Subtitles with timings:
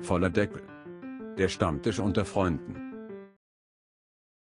[0.00, 0.62] Voller Deckel.
[1.38, 2.76] Der Stammtisch unter Freunden.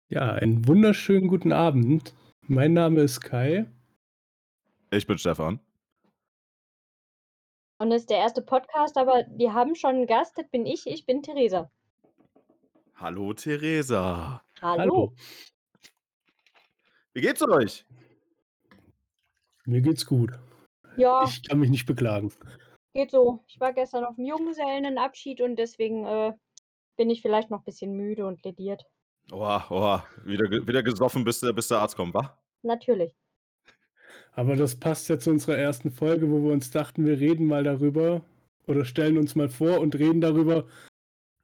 [0.10, 2.14] Ja, einen wunderschönen guten Abend.
[2.42, 3.66] Mein Name ist Kai.
[4.92, 5.60] Ich bin Stefan.
[7.80, 10.88] Und das ist der erste Podcast, aber wir haben schon einen Gast, das bin ich,
[10.88, 11.70] ich bin Theresa.
[12.96, 14.42] Hallo Theresa.
[14.62, 15.14] Hallo.
[17.14, 17.86] Wie geht's euch?
[19.66, 20.32] Mir geht's gut.
[20.96, 22.32] Ja, Ich kann mich nicht beklagen.
[22.96, 23.44] Geht so.
[23.48, 26.34] Ich war gestern auf dem Junggesellenabschied und deswegen äh,
[26.98, 28.86] bin ich vielleicht noch ein bisschen müde und lediert.
[29.32, 30.06] Oha, oha.
[30.24, 32.38] Wieder, ge- wieder gesoffen, bis der, bis der Arzt kommt, wa?
[32.64, 33.14] Natürlich.
[34.34, 37.64] Aber das passt ja zu unserer ersten Folge, wo wir uns dachten, wir reden mal
[37.64, 38.22] darüber
[38.68, 40.66] oder stellen uns mal vor und reden darüber,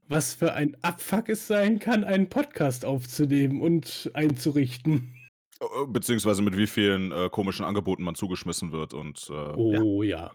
[0.08, 5.16] was für ein Abfuck es sein kann, einen Podcast aufzunehmen und einzurichten.
[5.59, 9.34] Äh, Beziehungsweise mit wie vielen äh, komischen Angeboten man zugeschmissen wird und äh,
[9.73, 9.81] ja.
[9.81, 10.31] Oh ja.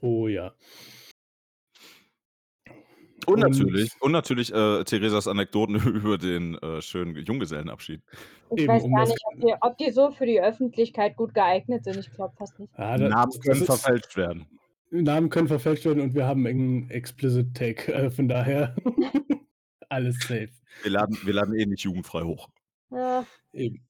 [0.00, 0.54] Oh ja.
[3.26, 8.02] Und Und- natürlich, und natürlich äh, Theresas Anekdoten über den äh, schönen Junggesellenabschied.
[8.56, 11.34] Ich Eben, weiß um gar nicht, ob die, ob die so für die Öffentlichkeit gut
[11.34, 11.98] geeignet sind.
[11.98, 12.72] Ich glaube fast nicht.
[12.78, 14.46] Ja, da- Namen das können ist- verfälscht werden.
[14.92, 17.88] Namen können verfälscht werden und wir haben einen Explicit Tag.
[17.88, 18.74] Äh, von daher
[19.88, 20.48] alles safe.
[20.82, 22.48] Wir laden, wir laden eh nicht jugendfrei hoch.
[22.90, 23.86] Ja, Eben.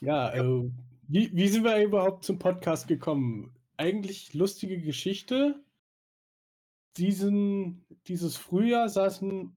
[0.00, 0.70] Ja, äh,
[1.08, 3.56] wie, wie sind wir überhaupt zum Podcast gekommen?
[3.78, 5.64] Eigentlich lustige Geschichte.
[6.98, 9.56] Diesen, dieses Frühjahr saßen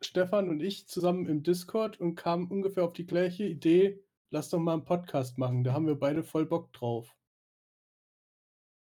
[0.00, 4.60] Stefan und ich zusammen im Discord und kamen ungefähr auf die gleiche Idee, lass doch
[4.60, 5.64] mal einen Podcast machen.
[5.64, 7.16] Da haben wir beide voll Bock drauf.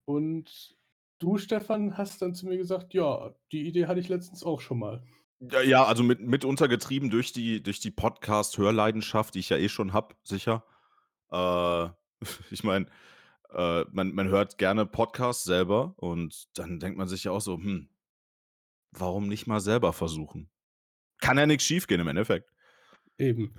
[0.06, 0.76] Und
[1.20, 4.80] du, Stefan, hast dann zu mir gesagt, ja, die Idee hatte ich letztens auch schon
[4.80, 5.04] mal.
[5.40, 9.94] Ja, also mit, mitunter getrieben durch die, durch die Podcast-Hörleidenschaft, die ich ja eh schon
[9.94, 10.66] habe, sicher.
[11.32, 11.90] Äh,
[12.52, 12.88] ich meine,
[13.54, 17.58] äh, man, man hört gerne Podcasts selber und dann denkt man sich ja auch so,
[17.58, 17.90] hm,
[18.92, 20.50] warum nicht mal selber versuchen?
[21.20, 22.52] Kann ja nichts schiefgehen im Endeffekt.
[23.18, 23.56] Eben.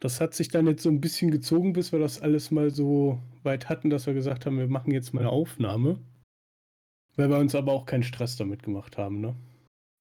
[0.00, 3.22] Das hat sich dann jetzt so ein bisschen gezogen, bis wir das alles mal so
[3.42, 6.00] weit hatten, dass wir gesagt haben, wir machen jetzt mal eine Aufnahme.
[7.16, 9.36] Weil wir uns aber auch keinen Stress damit gemacht haben, ne?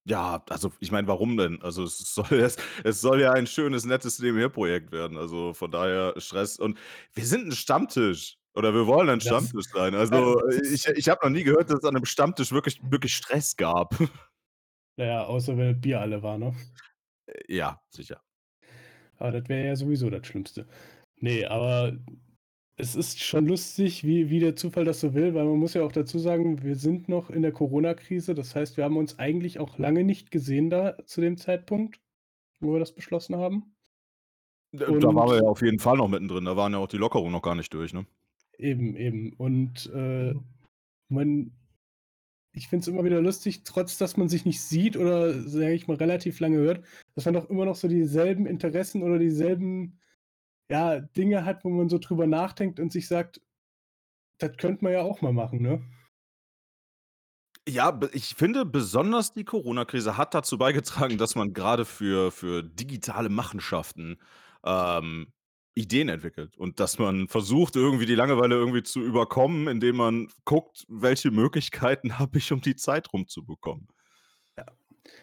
[0.05, 1.61] Ja, also ich meine, warum denn?
[1.61, 5.17] Also es soll, es, es soll ja ein schönes, nettes Nebenher-Projekt werden.
[5.17, 6.57] Also von daher Stress.
[6.59, 6.77] Und
[7.13, 8.37] wir sind ein Stammtisch.
[8.55, 9.95] Oder wir wollen ein Das- Stammtisch sein.
[9.95, 12.79] Also das ist- ich, ich habe noch nie gehört, dass es an einem Stammtisch wirklich,
[12.83, 13.95] wirklich Stress gab.
[14.95, 16.53] Naja, außer wenn das Bier alle war, ne?
[17.47, 18.21] ja, sicher.
[19.17, 20.67] Aber das wäre ja sowieso das Schlimmste.
[21.17, 21.97] Nee, aber
[22.75, 25.83] es ist schon lustig, wie, wie der Zufall das so will, weil man muss ja
[25.83, 28.33] auch dazu sagen, wir sind noch in der Corona-Krise.
[28.33, 31.99] Das heißt, wir haben uns eigentlich auch lange nicht gesehen da zu dem Zeitpunkt,
[32.59, 33.75] wo wir das beschlossen haben.
[34.71, 36.45] Da Und- da waren wir ja auf jeden Fall noch mittendrin.
[36.45, 38.07] Da waren ja auch die Lockerungen noch gar nicht durch, ne?
[38.57, 39.33] Eben, eben.
[39.33, 40.33] Und äh,
[41.09, 41.51] man,
[42.53, 45.87] ich finde es immer wieder lustig, trotz dass man sich nicht sieht oder, sage ich
[45.87, 49.99] mal, relativ lange hört, dass man doch immer noch so dieselben Interessen oder dieselben
[50.69, 53.41] ja, Dinge hat, wo man so drüber nachdenkt und sich sagt,
[54.37, 55.83] das könnte man ja auch mal machen, ne?
[57.67, 63.29] Ja, ich finde, besonders die Corona-Krise hat dazu beigetragen, dass man gerade für, für digitale
[63.29, 64.19] Machenschaften
[64.65, 65.31] ähm,
[65.73, 70.85] Ideen entwickelt und dass man versucht, irgendwie die Langeweile irgendwie zu überkommen, indem man guckt,
[70.89, 73.87] welche Möglichkeiten habe ich, um die Zeit rumzubekommen.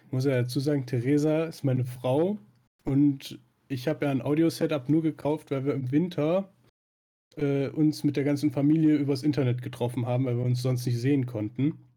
[0.06, 2.38] Ich muss ja dazu sagen, Theresa ist meine Frau
[2.84, 3.38] und
[3.70, 6.52] ich habe ja ein Audio-Setup nur gekauft, weil wir im Winter
[7.36, 10.98] äh, uns mit der ganzen Familie übers Internet getroffen haben, weil wir uns sonst nicht
[10.98, 11.88] sehen konnten.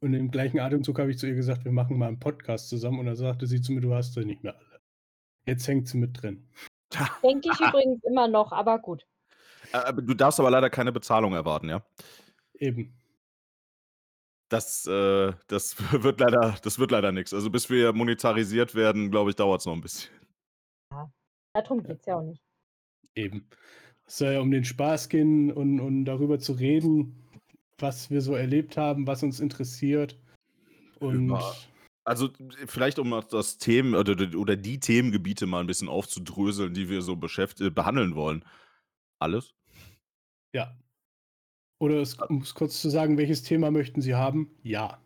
[0.00, 2.98] Und im gleichen Atemzug habe ich zu ihr gesagt, wir machen mal einen Podcast zusammen
[2.98, 4.80] und dann sagte sie zu mir, du hast sie nicht mehr alle.
[5.46, 6.48] Jetzt hängt sie mit drin.
[7.22, 9.06] denke ich übrigens immer noch, aber gut.
[9.72, 11.84] Aber du darfst aber leider keine Bezahlung erwarten, ja?
[12.54, 12.94] Eben.
[14.48, 17.34] Das, äh, das wird leider, das wird leider nichts.
[17.34, 20.15] Also bis wir monetarisiert werden, glaube ich, dauert es noch ein bisschen.
[21.62, 22.42] Darum geht es ja auch nicht.
[23.14, 23.48] Eben.
[24.04, 27.24] Es soll ja um den Spaß gehen und, und darüber zu reden,
[27.78, 30.18] was wir so erlebt haben, was uns interessiert.
[31.00, 31.54] Und Über-
[32.04, 32.28] Also
[32.66, 37.16] vielleicht um das Themen oder, oder die Themengebiete mal ein bisschen aufzudröseln, die wir so
[37.16, 38.44] beschäft äh, behandeln wollen.
[39.18, 39.54] Alles?
[40.54, 40.76] ja.
[41.78, 44.50] Oder es, um es kurz zu sagen, welches Thema möchten Sie haben?
[44.62, 44.98] Ja.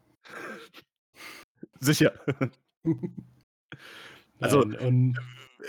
[1.80, 2.12] Sicher.
[4.42, 5.19] Also- Nein, und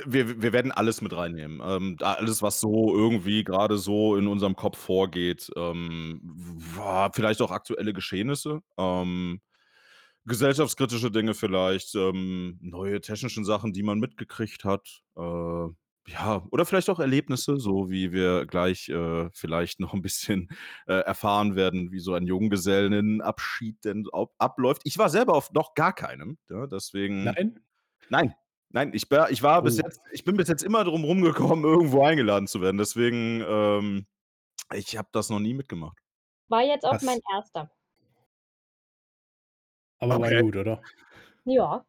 [0.05, 1.61] Wir, wir werden alles mit reinnehmen.
[1.63, 5.49] Ähm, da alles, was so irgendwie gerade so in unserem Kopf vorgeht.
[5.55, 8.61] Ähm, wa- vielleicht auch aktuelle Geschehnisse.
[8.77, 9.41] Ähm,
[10.25, 11.95] gesellschaftskritische Dinge vielleicht.
[11.95, 15.01] Ähm, neue technische Sachen, die man mitgekriegt hat.
[15.17, 15.67] Äh,
[16.07, 20.49] Ja, oder vielleicht auch Erlebnisse, so wie wir gleich, äh, vielleicht noch 'n bisschen,
[20.87, 24.81] äh, erfahren werden, wie so ein Junggesellenabschied denn ab abläuft.
[24.85, 27.61] Ich war selber auf noch gar keinem, ja, deswegen Nein?
[28.09, 28.35] nein,
[28.73, 29.83] nein, ich war ich war bis Oh.
[29.85, 32.77] jetzt ich bin bis jetzt immer drum rumgekommen, irgendwo eingeladen zu werden.
[32.77, 34.05] Deswegen, ähm,
[34.73, 35.97] ich habe das noch nie mitgemacht.
[36.49, 37.49] War jetzt auch mein Krass.
[37.55, 37.69] 1.
[39.99, 40.41] Aber war Okay.
[40.41, 40.81] gut, oder?
[41.45, 41.85] Ja.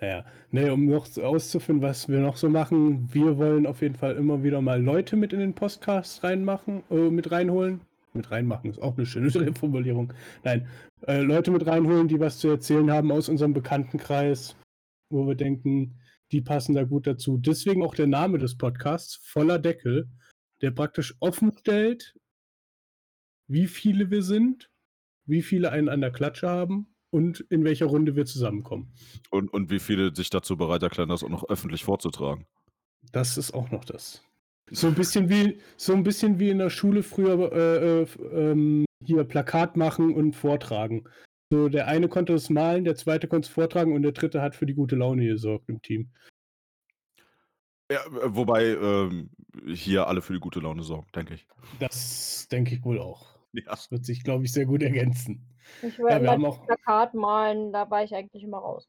[0.00, 0.24] Na ja.
[0.50, 4.16] Ne, um noch so auszuführen, was wir noch so machen, wir wollen auf jeden Fall
[4.16, 7.80] immer wieder mal Leute mit in den Podcast reinmachen äh, mit reinholen.
[8.14, 10.12] Mit reinmachen ist auch 'ne schöne Formulierung.
[10.44, 10.68] Nein,
[11.06, 14.56] äh, Leute mit reinholen, die was zu erzählen haben aus unserem Bekanntenkreis,
[15.10, 15.98] wo wir denken,
[16.32, 17.38] die passen da gut dazu.
[17.38, 20.08] Deswegen auch der Name des Podcasts, Voller Deckel,
[20.62, 22.14] der praktisch offenstellt
[23.50, 24.70] wie viele wir sind,
[25.26, 28.92] wie viele einen an der Klatsche haben und in welcher Runde wir zusammenkommen.
[29.30, 32.46] Und und wie viele sich dazu bereit erklären, das auch noch öffentlich vorzutragen.
[33.12, 34.22] Das ist auch noch das.
[34.70, 38.06] So 'n bisschen wie so 'n bisschen wie in der Schule früher, äh, äh,
[38.50, 41.04] ähm, hier Plakat machen und vortragen.
[41.50, 44.66] So, der eine konnte es malen, der zweite konnt's vortragen und der dritte hat für
[44.66, 46.10] die gute Laune gesorgt im Team.
[47.90, 49.30] Ja, wobei, ähm,
[49.66, 51.46] hier alle für die gute Laune sorgen, denke ich.
[51.80, 53.38] Das denke ich wohl auch.
[53.52, 53.62] Ja.
[53.70, 55.46] Das wird sich, glaube ich, sehr gut ergänzen.
[55.80, 58.86] Ich war Ja, auch Plakat malen, da war ich eigentlich immer raus.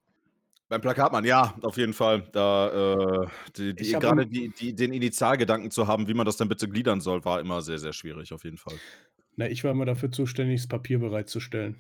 [0.68, 2.30] Beim Plakatmann, ja, auf jeden Fall.
[2.32, 3.28] Da, äh,
[3.58, 7.02] die die im die die den Initialgedanken zu haben, wie man das denn bitte gliedern
[7.02, 8.76] soll, war immer sehr, sehr schwierig, auf jeden Fall.
[9.36, 11.78] Na, ich war immer dafür zuständig, das Papier bereitzustellen.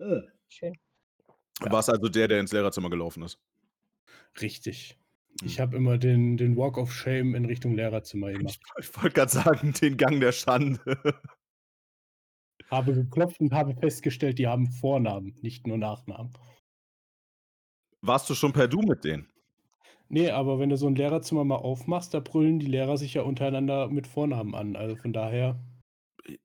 [0.00, 0.74] Äh, schön.
[1.60, 1.72] Du Ja.
[1.72, 3.38] warst also der, der ins Lehrerzimmer gelaufen ist?
[4.40, 4.98] Richtig.
[5.42, 5.60] Ich Mhm.
[5.60, 8.60] habe immer den den Walk of Shame in Richtung Lehrerzimmer Ich gemacht.
[8.78, 10.80] ich wollte grad sagen, den Gang der Schande.
[12.70, 16.32] Habe geklopft und habe festgestellt, die haben Vornamen, nicht nur Nachnamen.
[18.02, 19.30] Warst du schon per Du mit denen?
[20.12, 23.22] Ne, aber wenn du so 'n Lehrerzimmer mal aufmachst, da brüllen die Lehrer sich ja
[23.22, 24.74] untereinander mit Vornamen an.
[24.74, 25.60] Also, von daher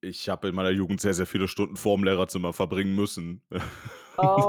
[0.02, 3.42] ich habe in meiner Jugend sehr, sehr viele Stunden vorm Lehrerzimmer verbringen müssen.
[4.18, 4.48] Oh.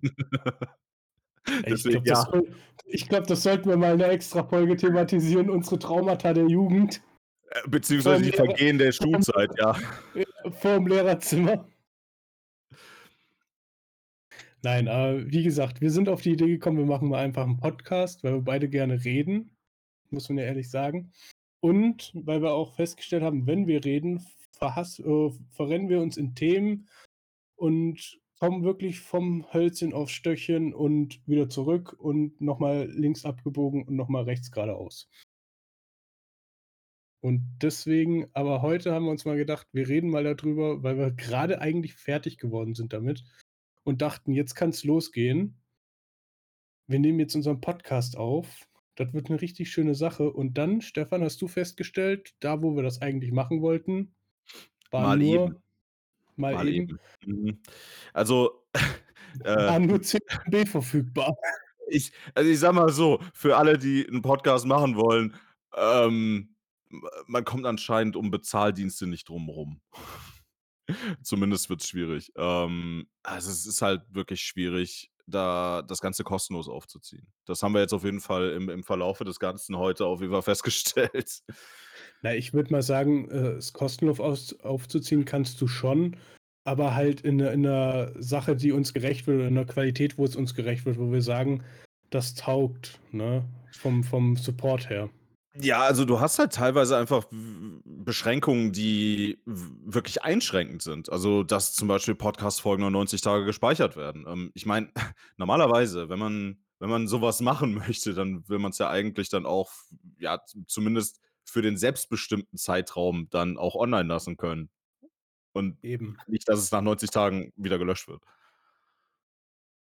[1.63, 2.55] Ey, ich Deswegen glaube, das ja.
[2.87, 7.03] ich glaube, das sollten wir mal in 'ner Extrafolge thematisieren, unsere Traumata der Jugend.
[7.51, 9.77] Äh, beziehungsweise die Vergehen der Schulzeit, ja.
[10.61, 11.69] vorm Lehrerzimmer.
[14.63, 17.59] Nein, aber wie gesagt, wir sind auf die Idee gekommen, wir machen mal einfach 'n
[17.59, 19.51] Podcast, weil wir beide gerne reden,
[20.11, 21.13] muss man ja ehrlich sagen.
[21.61, 24.25] Und weil wir auch festgestellt haben, wenn wir reden,
[24.59, 26.89] verhass äh, verrennen wir uns in Themen
[27.57, 33.85] und kommen wirklich vom Hölzchen aufs Stöckchen und wieder zurück und noch mal links abgebogen
[33.85, 35.09] und noch mal rechts geradeaus.
[37.23, 40.99] Und deswegen aber heute haben wir uns mal gedacht, wir reden mal da drüber, weil
[40.99, 43.25] wir grade eigentlich fertig geworden sind damit
[43.85, 45.61] und dachten: „Jetzt kann's losgehen.“
[46.89, 48.69] Wir nehmen jetzt unseren Podcast auf.
[48.95, 50.33] Das wird 'ne richtig schöne Sache.
[50.33, 54.15] Und dann, Stefan, hast du festgestellt, da, wo wir das eigentlich machen wollten,
[54.91, 55.35] war Mal eben.
[55.35, 55.63] nur
[56.37, 57.45] mal Mal eben eben.
[57.49, 57.59] Mhm.
[58.13, 58.65] Also,
[59.45, 61.35] äh waren nur 10 MB verfügbar.
[61.89, 65.35] ich also, ich sage mal so, für alle, die 'n Podcast machen wollen,
[65.77, 66.55] ähm,
[67.27, 69.81] man kommt anscheinend um Bezahldienste nicht drum rum.
[71.23, 72.33] Zumindest wird's schwierig.
[72.37, 77.27] Ähm, also, es ist halt wirklich schwierig, da das Ganze kostenlos aufzuziehen.
[77.47, 80.33] Das haben wir jetzt auf jeden Fall im im Verlaufe des Ganzen heute auf jeden
[80.33, 81.41] Fall festgestellt.
[82.23, 86.17] Na, ich würde mal sagen, äh, es kostenlos aus aufzuziehen kannst du schon,
[86.65, 90.37] aber halt in in 'ner Sache, die uns gerecht wird in 'ner Qualität, wo es
[90.37, 91.65] uns gerecht wird, wo wir sagen,
[92.11, 95.11] das taugt, ne, vom vom Support her.
[95.61, 101.11] Ja, also, du hast halt teilweise einfach Beschränkungen, die wirklich einschränkend sind.
[101.11, 104.25] Also, dass zum Beispiel Podcast-Folgen nur 90 Tage gespeichert werden.
[104.29, 104.91] Ähm, ich meine,
[105.37, 109.47] normalerweise, wenn man wenn man so was machen möchte, dann will man's ja eigentlich dann
[109.47, 109.73] auch
[110.19, 114.71] ja, zumindest für den selbstbestimmten Zeitraum dann auch online lassen können.
[115.53, 116.19] Und Eben.
[116.27, 118.23] nicht, dass es nach 90 Tagen wieder gelöscht wird.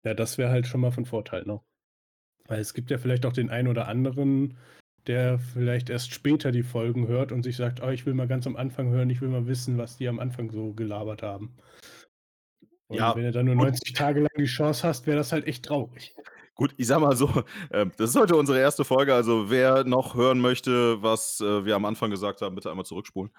[0.04, 1.62] Ja, das wäre halt schon mal von Vorteil, ne?
[2.48, 4.58] Weil es gibt ja vielleicht auch den einen oder anderen,
[5.08, 8.48] der vielleicht erst später die Folgen hört und sich sagt: „Oh, ich will mal ganz
[8.48, 11.56] am Anfang hören, ich will mal wissen, was die am Anfang so gelabert haben.“
[12.88, 13.56] Und Ja, wenn du dann nur gut.
[13.56, 16.14] 90 Tage lang die Chance hast, wäre das halt echt traurig.
[16.56, 17.28] Gut, ich sage mal so,
[17.72, 18.84] ähm, das ist heute unsere 1.
[18.84, 22.86] Folge, also, wer noch hören möchte, was, äh, wir am Anfang gesagt haben, bitte einmal
[22.86, 23.32] zurückspulen.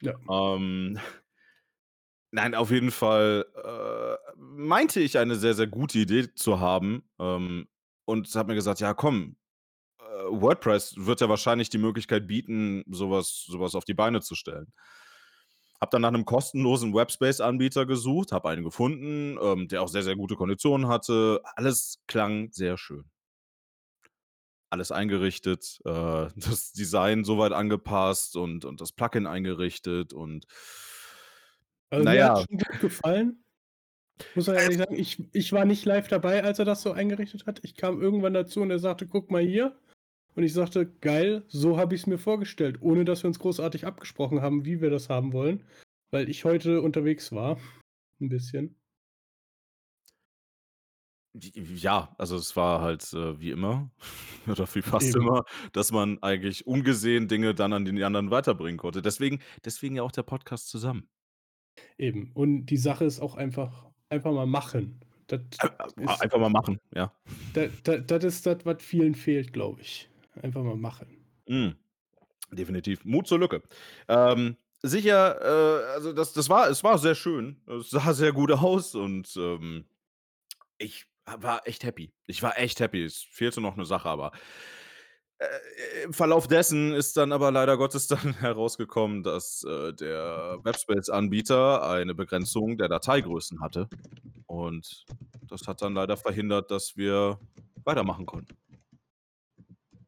[0.00, 0.14] Ja.
[0.30, 0.98] Ähm,
[2.32, 7.68] nein, auf jeden Fall, äh, meinte ich eine sehr, sehr gute Idee zu haben, ähm,
[8.06, 9.39] und habe mir gesagt: „Ja, komm, äh,
[10.28, 14.34] WordPress wird ja wahrscheinlich die Möglichkeit bieten, so was so was auf die Beine zu
[14.34, 14.72] stellen.“
[15.80, 20.16] Habe dann nach 'nem kostenlosen Webspace-Anbieter gesucht, habe einen gefunden, ähm, der auch sehr, sehr
[20.16, 21.40] gute Konditionen hatte.
[21.56, 23.10] Alles klang sehr schön.
[24.70, 25.90] alles eingerichtet, äh,
[26.36, 30.46] das Design so weit angepasst und und das Plugin eingerichtet und
[31.90, 32.26] Also, na mir ja.
[32.26, 33.44] hat's schon gut gefallen.
[34.34, 37.46] Muss man ehrlich sagen, ich ich war nicht live dabei, als er das so eingerichtet
[37.46, 37.60] hat.
[37.64, 39.76] Ich kam irgendwann dazu und er sagte: „Guck mal hier.“
[40.36, 44.40] Und ich sagte: „Geil, so habe ich's mir vorgestellt“, ohne dass wir uns großartig abgesprochen
[44.42, 45.64] haben, wie wir das haben wollen,
[46.10, 47.58] weil ich heute unterwegs war
[48.20, 48.76] 'n bisschen.
[51.54, 53.90] Ja, also es war halt, äh, wie immer
[54.48, 55.14] oder wie fast Eben.
[55.14, 59.00] immer, dass man eigentlich ungesehen Dinge dann an die anderen weiterbringen konnte.
[59.00, 61.08] Deswegen deswegen ja auch der Podcast zusammen.
[61.98, 62.32] Eben.
[62.32, 65.00] Und die Sache ist auch einfach einfach mal machen.
[65.28, 67.12] Das Äh, äh, ist einfach mal machen, ja.
[67.52, 70.09] da da das ist das, was vielen fehlt, glaube ich.
[70.42, 71.24] Einfach mal machen.
[71.48, 71.76] Mhm.
[72.52, 73.04] Definitiv.
[73.04, 73.62] Mut zur Lücke.
[74.08, 77.62] Ähm, sicher, äh, also das das war es war sehr schön.
[77.66, 79.86] Es sah sehr gut aus und, ähm,
[80.78, 82.12] ich war echt happy.
[82.26, 83.04] Ich war echt happy.
[83.04, 84.32] Es fehlte noch 'ne Sache, aber
[85.38, 91.88] äh, im Verlauf dessen ist dann aber leider Gottes dann herausgekommen, dass, äh, der Webspace-Anbieter
[91.88, 93.88] eine Begrenzung der Dateigrößen hatte.
[94.46, 95.04] Und
[95.48, 97.38] das hat dann leider verhindert, dass wir
[97.84, 98.56] weitermachen konnten.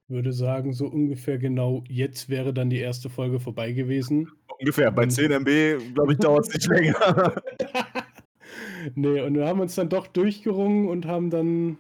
[0.09, 3.09] Würde sagen, so ungefähr genau jetzt wäre dann die 1.
[3.09, 4.28] Folge vorbei gewesen.
[4.59, 4.90] Ungefähr.
[4.90, 7.42] Bei Und 10 MB, glaube ich, dauert's nicht länger.
[8.97, 11.78] Ne, und wir haben uns dann doch durchgerungen und haben dann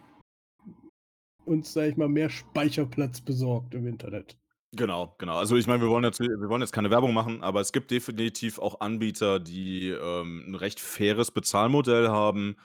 [1.46, 4.36] uns, sage ich mal, mehr Speicherplatz besorgt im Internet.
[4.74, 5.36] Genau, genau.
[5.36, 7.90] Also, ich meine, wir wollen jetzt wir wollen jetzt keine Werbung machen, aber es gibt
[7.90, 12.56] definitiv auch Anbieter, die, ähm, 'n recht faires Bezahlmodell haben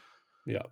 [0.48, 0.68] Ja.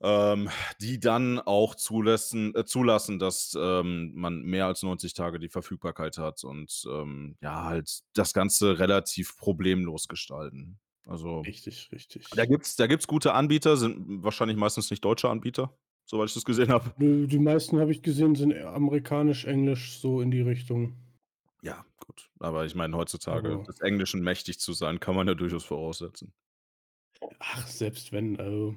[0.00, 0.48] Ähm,
[0.80, 6.18] die dann auch zulässen äh, zulassen, dass, ähm, man mehr als 90 Tage die Verfügbarkeit
[6.18, 10.78] hat und, ähm, ja, halt das Ganze relativ problemlos gestalten.
[11.06, 12.26] Also Richtig, richtig.
[12.34, 16.44] da gibt's da gibt's gute Anbieter, sind wahrscheinlich meistens nicht deutsche Anbieter, soweit ich das
[16.44, 16.92] gesehen habe.
[16.98, 20.96] Nö, die meisten, habe ich gesehen, sind amerikanisch, Englisch, so in die Richtung.
[21.62, 22.30] Ja, gut.
[22.38, 26.32] Aber ich meine, heutzutage Aber des Englischen mächtig zu sein, kann man ja durchaus voraussetzen.
[27.38, 28.76] Ach, selbst wenn, also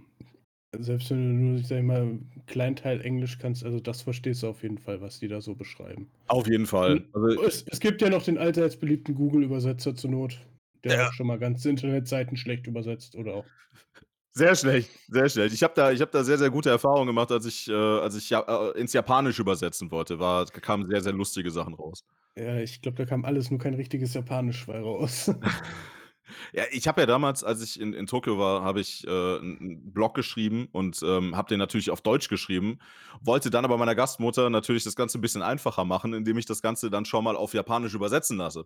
[0.78, 4.44] selbst wenn du nur, ich sage mal, 'n kleinen Teil Englisch kannst, also das verstehst
[4.44, 6.12] du auf jeden Fall, was die da so beschreiben.
[6.28, 7.02] Auf jeden Fall.
[7.02, 10.48] Und Also es es gibt ja noch den allseits beliebten Google-Übersetzer zur Not,
[10.84, 10.98] der Ja.
[11.00, 13.52] auch schon mal ganze Internetseiten schlecht übersetzt oder auch
[14.36, 15.54] Sehr schlecht, sehr schlecht.
[15.56, 18.16] Ich habe da ich habe da sehr, sehr gute Erfahrungen gemacht, als ich äh, als
[18.16, 22.04] ich ja äh, ins Japanische übersetzen wollte, war kamen sehr, sehr lustige Sachen raus.
[22.38, 25.32] Ja, ich glaube, da kam alles, nur kein richtiges Japanisch bei raus.
[26.54, 29.58] Ja, ich habe ja damals, als ich in in Tokio war, habe ich, äh, 'n
[29.62, 32.80] 'n Blog geschrieben und, ähm, habe den natürlich auf Deutsch geschrieben,
[33.22, 36.62] wollte dann aber meiner Gastmutter natürlich das Ganze 'n bisschen einfacher machen, indem ich das
[36.62, 38.66] Ganze dann schon mal auf Japanisch übersetzen lasse.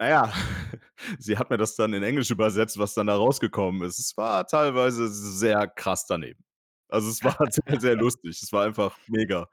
[0.00, 0.32] Na ja,
[1.18, 3.98] sie hat mir das dann in Englisch übersetzt, was dann da rausgekommen ist.
[3.98, 6.44] Es war teilweise s sehr krass daneben.
[6.88, 8.40] Also, es war sehr, sehr lustig.
[8.42, 9.48] Es war einfach mega.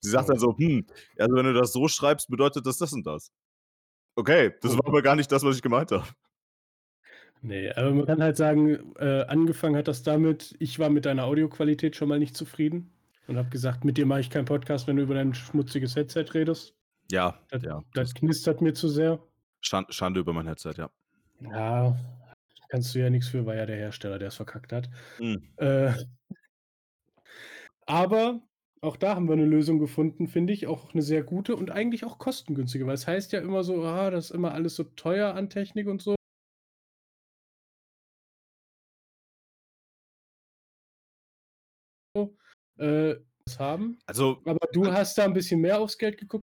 [0.00, 0.40] Sie sagt dann Oh.
[0.40, 0.86] so: „Hm,
[1.18, 3.32] also, wenn du das so schreibst, bedeutet das das und das.“
[4.18, 6.06] Okay, das war aber gar nicht das, was ich gemeint habe.
[7.42, 11.24] Ne, aber man kann halt sagen, äh, angefangen hat das damit, ich war mit deiner
[11.24, 12.90] Audioqualität schon mal nicht zufrieden
[13.26, 16.26] und habe gesagt: „Mit dir mache ich keinen Podcast, wenn du über dein schmutziges Headset
[16.34, 16.74] redest.“
[17.10, 19.20] Ja, Das ja, das knistert mir zu sehr.
[19.60, 20.90] Schan Schande über mein Headset, ja.
[21.40, 21.96] Ja,
[22.70, 24.90] kannst du ja nix für, war ja der Hersteller, der es verkackt hat.
[25.18, 25.56] Mhm.
[25.58, 25.92] Äh
[27.86, 28.40] aber
[28.86, 32.04] auch da haben wir 'ne Lösung gefunden, finde ich, auch 'ne sehr gute und eigentlich
[32.04, 35.34] auch kostengünstige, weil es heißt ja immer so: „Ah, das ist immer alles so teuer
[35.34, 36.16] an Technik und so.“
[42.78, 43.16] Äh,
[43.58, 43.98] haben.
[44.06, 46.42] Also Aber du hast da 'n bisschen mehr aufs Geld geguckt.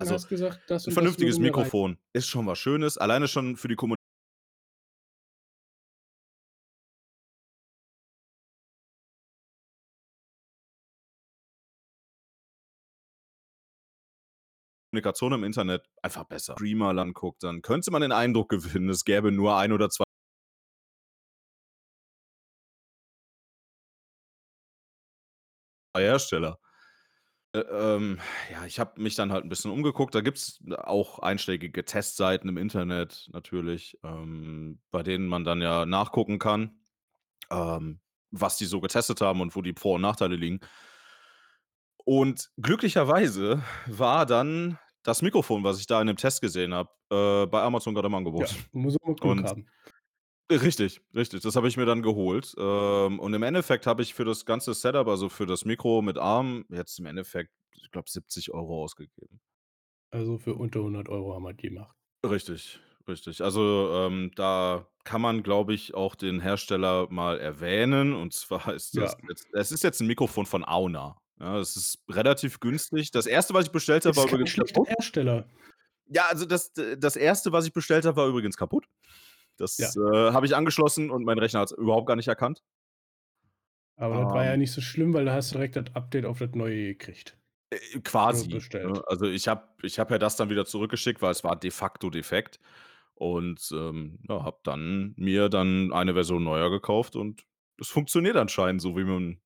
[0.00, 1.38] Also, gesagt, das 'n und das vernünftiges.
[1.38, 3.94] Mikrofon ist schon was Schönes, alleine schon für die Kommu
[14.92, 16.54] Kommunikation im Internet einfach besser.
[16.54, 20.04] Streamer anguckt, dann könnte man den Eindruck gewinnen, es gäbe nur 1 oder 2
[25.96, 26.58] Hersteller.
[27.54, 28.18] Äh, ähm,
[28.50, 30.14] ja, ich habe mich dann halt 'n bisschen umgeguckt.
[30.14, 36.38] Da gibt's auch einschlägige Testseiten im Internet natürlich, ähm, bei denen man dann ja nachgucken
[36.38, 36.80] kann,
[37.50, 38.00] ähm,
[38.32, 40.60] was die so getestet haben und wo die Vor und Nachteile liegen.
[42.04, 47.46] Und glücklicherweise war dann das Mikrofon, was ich da in dem Test gesehen habe, äh,
[47.46, 48.58] bei Amazon grad im Ja, Angebot.
[48.72, 49.70] muss auch mal Glück Und haben.
[50.50, 52.54] Richtig, richtig, das habe ich mir dann geholt.
[52.58, 56.18] Ähm, und im Endeffekt habe ich für das ganze Setup, also für das Mikro mit
[56.18, 57.52] Arm, jetzt im Endeffekt,
[57.82, 59.40] ich glaube, 70 € ausgegeben.
[60.12, 61.94] Also, für unter 100 € haben wir die gemacht.
[62.24, 63.40] Richtig, richtig.
[63.42, 68.12] Also, ähm, da kann man, glaube ich, auch den Hersteller mal erwähnen.
[68.14, 69.20] Und zwar ist das Ja.
[69.28, 71.16] jetzt es ist jetzt 'n Mikrofon von Auna.
[71.38, 73.10] Ja, es ist relativ günstig.
[73.12, 74.88] Das 1., was ich bestellt habe, Ist war kein übrigens schlechter kaputt.
[74.88, 75.46] Hersteller.
[76.08, 78.86] Ja, also das d das 1., was ich bestellt habe, war übrigens kaputt.
[79.60, 79.88] Das, Ja.
[79.88, 82.62] äh, habe ich angeschlossen und mein Rechner hat's überhaupt gar nicht erkannt.
[83.96, 86.24] Aber das war ja Ähm nicht so schlimm, weil da hast du direkt das Update
[86.24, 87.36] auf das Neue gekriegt.
[87.68, 89.02] Äh, quasi, ne?
[89.06, 92.08] Also, ich habe ich habe ja das dann wieder zurückgeschickt, weil es war de facto
[92.08, 92.58] defekt
[93.14, 97.44] und, ähm, ja, habe dann mir dann eine Version neuer gekauft und
[97.78, 99.40] es funktioniert anscheinend so, wie man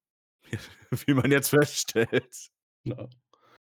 [1.07, 2.51] wie man jetzt feststellt.
[2.85, 3.09] Ja.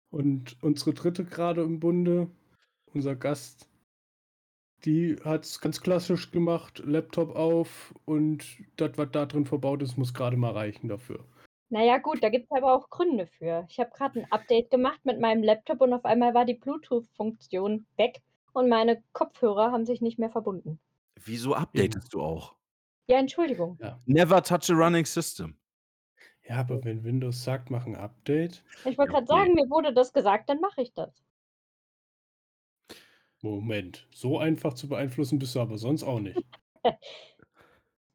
[0.10, 1.24] Und unsere 3.
[1.24, 2.30] grade im Bunde,
[2.88, 3.70] unser Gast
[4.86, 8.46] die hat's ganz klassisch gemacht, Laptop auf und
[8.78, 11.26] das, was da drin verbaut ist, muss grade mal reichen dafür.
[11.72, 13.66] Na ja, gut, da gibt's aber auch Gründe für.
[13.70, 17.88] Ich habe grad 'n Update gemacht mit meinem Laptop und auf einmal war die Bluetooth-Funktion
[17.98, 18.22] weg
[18.54, 20.80] und meine Kopfhörer haben sich nicht mehr verbunden.
[21.24, 22.56] Wieso updatest du auch?
[23.10, 23.80] Ja, Entschuldigung.
[23.80, 24.00] Ja.
[24.06, 25.58] Never touch a running system.
[26.48, 29.48] Ja, aber wenn Windows sagt, mach 'n Update Ich wollte grad okay.
[29.48, 31.25] sagen, mir wurde das gesagt, dann mache ich das.
[33.54, 36.46] Moment, so einfach zu beeinflussen bist du aber sonst auch nicht.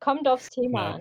[0.02, 0.94] Kommt aufs Thema Nein.
[0.94, 1.00] an.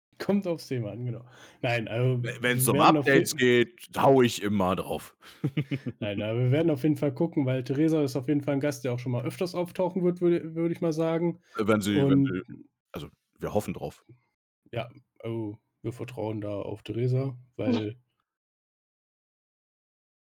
[0.18, 1.24] Kommt aufs Thema an, genau.
[1.62, 5.16] Nein, also, We wenn's wir um Updates geht, haue ich immer drauf.
[6.00, 8.60] Nein, aber wir werden auf jeden Fall gucken, weil Theresa ist auf jeden Fall 'n
[8.60, 11.40] Gast, der auch schon mal öfters auftauchen wird, würde würde ich mal sagen.
[11.56, 12.42] Äh, wenn sie wenn sie
[12.92, 14.04] also, wir hoffen drauf.
[14.72, 14.88] ja,
[15.20, 17.98] also, wir vertrauen da auf Theresa, weil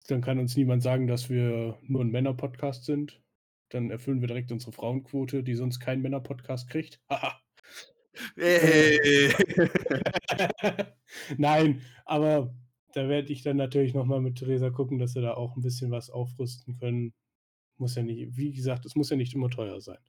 [0.07, 3.21] dann kann uns niemand sagen, dass wir nur 'n Männer-Podcast sind.
[3.69, 7.01] Dann erfüllen wir direkt unsere Frauenquote, die sonst kein Männer-Podcast kriegt.
[7.09, 7.39] Haha.
[11.37, 12.55] Nein, aber
[12.93, 15.61] da werde ich dann natürlich noch mal mit Theresa gucken, dass wir da auch 'n
[15.61, 17.13] bisschen was aufrüsten können.
[17.77, 19.99] Muss ja nicht wie gesagt, es muss ja nicht immer teuer sein.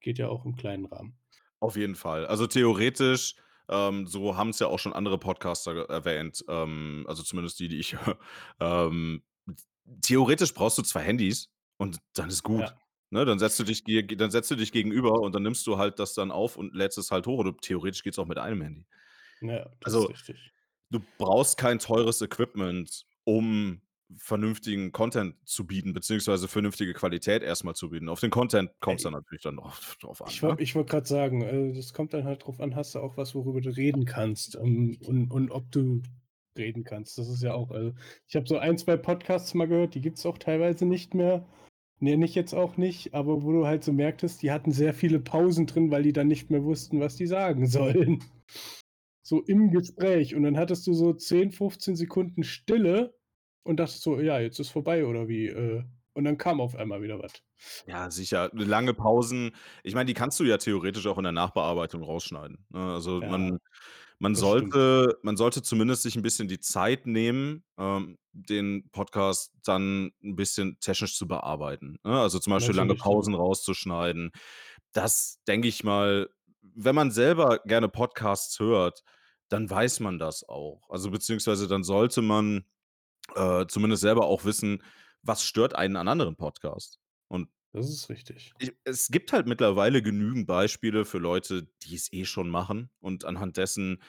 [0.00, 1.16] Geht ja auch im kleinen Rahmen.
[1.60, 2.26] Auf jeden Fall.
[2.26, 3.36] Also, theoretisch,
[3.68, 7.92] ähm, so haben's ja auch schon andere Podcaster erwähnt, ähm, also zumindest die, die ich
[8.06, 8.18] höre.
[8.60, 9.22] Ähm,
[10.02, 12.74] theoretisch brauchst du 2 Handys und dann ist gut, Ja.
[13.12, 13.24] Ne?
[13.24, 15.98] Dann setzt du dich ge dann setzt du dich gegenüber und dann nimmst du halt
[15.98, 18.86] das dann auf und lädst es halt hoch oder theoretisch geht's auch mit einem Handy.
[19.40, 20.54] Ja, das ist Also, richtig.
[20.90, 23.82] du brauchst kein teures Equipment, um
[24.18, 28.08] vernünftigen Content zu bieten, beziehungsweise vernünftige Qualität erst mal zu bieten.
[28.10, 30.48] Auf den Content kommt's dann Ey natürlich dann drauf drauf an, Ich ne?
[30.48, 33.16] woll ich wollte grad sagen, äh, das kommt dann halt drauf an, hast du auch
[33.16, 36.02] was, worüber du reden kannst, ähm, und und ob du
[36.56, 37.18] reden kannst.
[37.18, 37.94] Das ist ja auch also,
[38.28, 41.46] ich habe so 1, 2 Podcasts mal gehört, die gibt's auch teilweise nicht mehr.
[42.02, 45.20] Nenne ich jetzt auch nicht, aber wo du halt so merktest, die hatten sehr viele
[45.20, 48.22] Pausen drin, weil die dann nicht mehr wussten, was die sagen sollen.
[49.24, 53.14] So im Gespräch und dann hattest du so 10, 15 Sekunden Stille
[53.64, 57.02] und dachtest so: „Ja, jetzt ist vorbei oder wie?“ Äh, und dann kam auf einmal
[57.02, 57.42] wieder was.
[57.86, 58.50] Ja, sicher.
[58.52, 59.50] Lange Pausen
[59.82, 62.92] ich meine, die kannst du ja theoretisch auch in der Nachbearbeitung rausschneiden, ne?
[62.94, 63.58] Also, Ja, man
[64.20, 64.76] man das stimmt.
[64.76, 70.36] sollte man sollte zumindest sich 'n bisschen die Zeit nehmen, ähm, den Podcast dann 'n
[70.36, 72.20] bisschen technisch zu bearbeiten, ne?
[72.20, 73.16] Also, zum Beispiel lange Natürlich, ja.
[73.16, 74.30] Pausen rauszuschneiden.
[74.92, 76.28] Das denke ich mal
[76.76, 79.02] wenn man selber gerne Podcasts hört,
[79.48, 80.88] dann weiß man das auch.
[80.90, 82.64] Also, beziehungsweise dann sollte man,
[83.36, 84.82] äh, zumindest selber auch wissen,
[85.22, 87.00] was stört einen an anderen Podcasts.
[87.28, 88.54] Und Das ist richtig.
[88.84, 93.56] es gibt halt mittlerweile genügend Beispiele für Leute, die es eh schon machen und anhand
[93.56, 94.02] dessen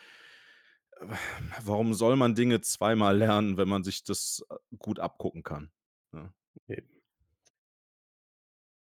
[1.63, 5.71] warum soll man Dinge zweimal lernen, wenn man sich das, äh, gut abgucken kann,
[6.11, 6.33] ne?
[6.67, 6.87] Eben.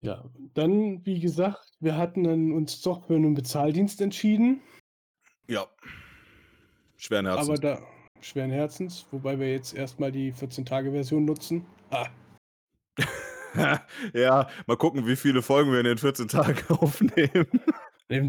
[0.03, 4.61] Ja, dann, wie gesagt, wir hatten dann uns doch für 'nen Bezahldienst entschieden.
[5.47, 5.67] Ja.
[6.97, 7.59] Schweren Aber Herzens.
[7.59, 7.81] da
[8.21, 11.65] schweren Herzens, wobei wir jetzt erst mal die 14-Tage-Version nutzen.
[14.13, 17.47] Ja, mal gucken, wie viele Folgen wir in den 14 Tagen aufnehmen.
[18.07, 18.21] Wir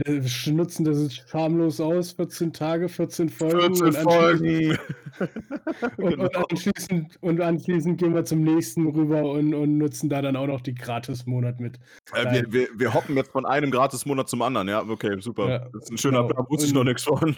[0.52, 4.78] nutzen das schamlos aus, 14 Tage, 14 Folgen 14 und anschließend Folgen.
[5.98, 6.46] und und Genau.
[6.48, 10.60] anschließend und anschließend gehen wir zum nächsten rüber und und nutzen da dann auch noch
[10.62, 11.78] die Gratismonat mit.
[12.14, 15.48] Äh, wir wir wir hoppen jetzt von einem Gratismonat zum anderen, ja, okay, super.
[15.48, 16.32] Ja, Das ist 'n schöner genau.
[16.34, 17.36] Plan, wusste ich noch Und nix von.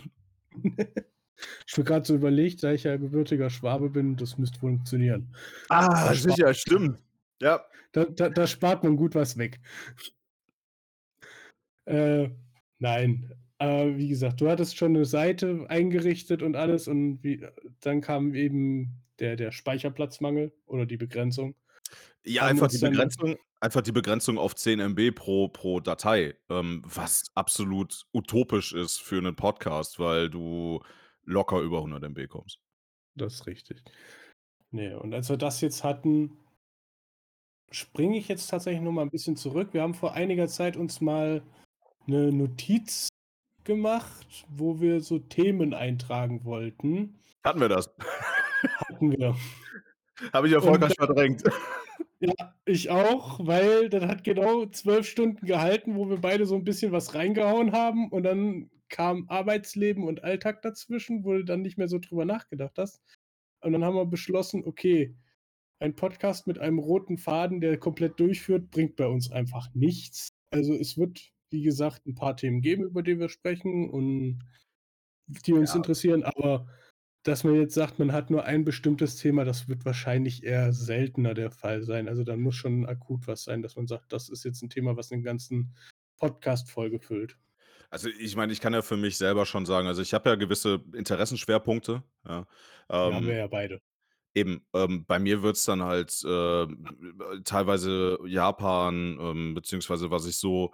[1.66, 5.34] Ich habe grad so überlegt, da ich ja gebürtiger Schwabe bin, das müsste funktionieren.
[5.70, 6.98] Ah, Da spart sicher, stimmt.
[7.40, 7.64] Ja.
[7.92, 9.60] da da da spart man gut was weg.
[11.88, 12.28] Äh,
[12.78, 17.50] nein, aber wie gesagt, du hattest schon 'ne Seite eingerichtet und alles und wie äh,
[17.80, 21.54] dann kam eben der der Speicherplatzmangel oder die Begrenzung.
[22.26, 26.82] Ja, Haben einfach die Begrenzung einfach die Begrenzung auf 10 MB pro pro Datei, ähm,
[26.86, 30.80] was absolut utopisch ist für 'nen Podcast, weil du
[31.28, 32.58] locker über 100 MB kommst.
[33.14, 33.82] Das ist richtig.
[34.70, 36.38] Ne, und als wir das jetzt hatten
[37.70, 39.70] springe ich jetzt tatsächlich noch mal ein bisschen zurück.
[39.72, 41.42] Wir haben vor einiger Zeit uns mal
[42.06, 43.08] eine Notiz
[43.64, 47.18] gemacht, wo wir so Themen eintragen wollten.
[47.44, 47.90] Hatten wir das?
[48.88, 49.36] Hatten wir.
[50.32, 51.42] Habe ich erfolgreich verdrängt.
[52.20, 56.64] Ja, ich auch, weil das hat genau zwölf Stunden gehalten, wo wir beide so ein
[56.64, 61.78] bisschen was reingehauen haben und dann kam Arbeitsleben und Alltag dazwischen, wo du dann nicht
[61.78, 63.00] mehr so drüber nachgedacht hast.
[63.60, 65.14] Und dann haben wir beschlossen, okay,
[65.80, 70.28] ein Podcast mit einem roten Faden, der komplett durchführt, bringt bei uns einfach nichts.
[70.50, 74.40] Also es wird, wie gesagt, ein paar Themen geben, über die wir sprechen und
[75.46, 75.76] die uns Ja.
[75.76, 76.66] interessieren, aber
[77.22, 81.34] dass man jetzt sagt, man hat nur ein bestimmtes Thema, das wird wahrscheinlich eher seltener
[81.34, 82.08] der Fall sein.
[82.08, 84.96] Also dann muss schon akut was sein, dass man sagt, das ist jetzt ein Thema,
[84.96, 85.74] was den ganzen
[86.16, 87.36] Podcast vollgefüllt.
[87.90, 90.36] Also ich meine, ich kann ja für mich selber schon sagen, also ich habe ja
[90.36, 92.02] gewisse Interessenschwerpunkte.
[92.26, 92.46] Ja,
[92.90, 93.80] Ja, ähm, haben wir ja beide.
[94.34, 96.66] Eben, ähm, bei mir wird's dann halt, äh,
[97.44, 100.72] teilweise Japan, ähm, beziehungsweise was ich so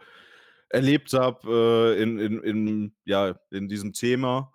[0.69, 4.53] erlebt habe, äh, in in in ja, in diesem Thema.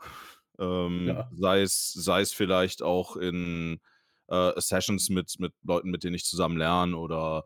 [0.59, 1.29] Ähm, Ja.
[1.33, 3.79] sei es sei es vielleicht auch in,
[4.27, 7.45] äh, Sessions mit mit Leuten, mit denen ich zusammen lerne oder,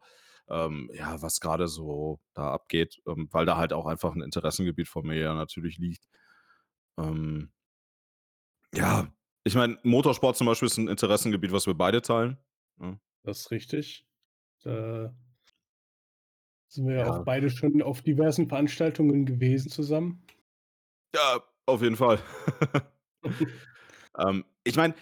[0.54, 4.88] ähm, ja, was grade so da abgeht, ähm, weil da halt auch einfach 'n Interessengebiet
[4.90, 6.06] von mir ja natürlich liegt.
[7.00, 7.52] Ähm
[8.74, 9.08] ja,
[9.44, 12.38] ich meine, Motorsport zum Beispiel ist 'n Interessengebiet, was wir beide teilen,
[12.78, 13.00] ne?
[13.26, 14.06] Das ist richtig.
[14.64, 15.16] Da
[16.68, 17.24] sind wir ja auch Ja.
[17.24, 20.24] beide schon auf diversen Veranstaltungen gewesen zusammen.
[21.16, 22.20] Ja, auf jeden Fall.
[24.18, 24.96] Ähm, ich meine,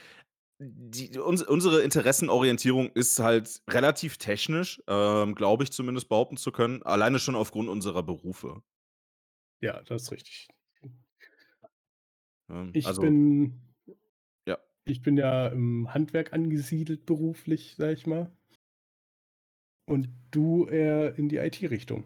[0.63, 6.83] die uns unsere Interessenorientierung ist halt relativ technisch, ähm, glaube ich zumindest behaupten zu können,
[6.83, 8.61] alleine schon aufgrund unserer Berufe.
[9.61, 10.47] Ja, das ist richtig.
[12.49, 13.59] Ähm, Ich also bin
[14.47, 14.59] Ja.
[14.85, 18.31] ich bin ja im Handwerk angesiedelt beruflich, sage ich mal.
[19.87, 22.03] Und du eher in die IT-Richtung.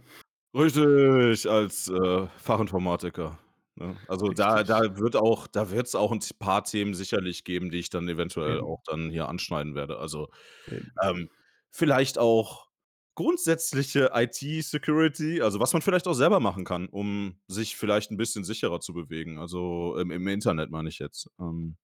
[0.56, 3.38] Richtig, als, äh, Fachinformatiker,
[3.75, 3.99] ne?
[4.07, 4.65] Also, da Richtig.
[4.65, 8.07] da wird auch da wird's auch 'n t paar Themen sicherlich geben, die ich dann
[8.09, 8.61] eventuell Eben.
[8.61, 9.97] auch dann hier anschneiden werde.
[9.99, 10.29] Also,
[10.67, 11.01] Eben.
[11.03, 11.29] ähm,
[11.71, 12.67] vielleicht auch
[13.15, 18.43] grundsätzliche IT-Security, also was man vielleicht auch selber machen kann, um sich vielleicht 'n bisschen
[18.45, 19.39] sicherer zu bewegen.
[19.39, 21.29] Also, im im Internet meine ich jetzt.
[21.39, 21.77] Ähm,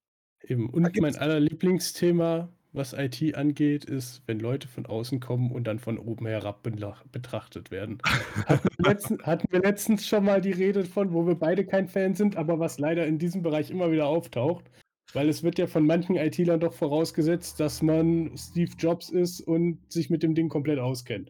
[0.43, 0.69] Eben.
[0.82, 5.66] da Und mein gibt's allerlieblingsthema, was IT angeht, ist, wenn Leute von außen kommen und
[5.66, 6.64] dann von oben herab
[7.12, 7.98] betrachtet werden.
[8.46, 11.88] Hatten wir letzten hatten wir letztens schon mal die Rede von, wo wir beide kein
[11.88, 14.66] Fan sind, aber was leider in diesem Bereich immer wieder auftaucht.
[15.14, 19.92] Weil es wird ja von manchen IT-Lern doch vorausgesetzt, dass man Steve Jobs ist und
[19.92, 21.30] sich mit dem Ding komplett auskennt.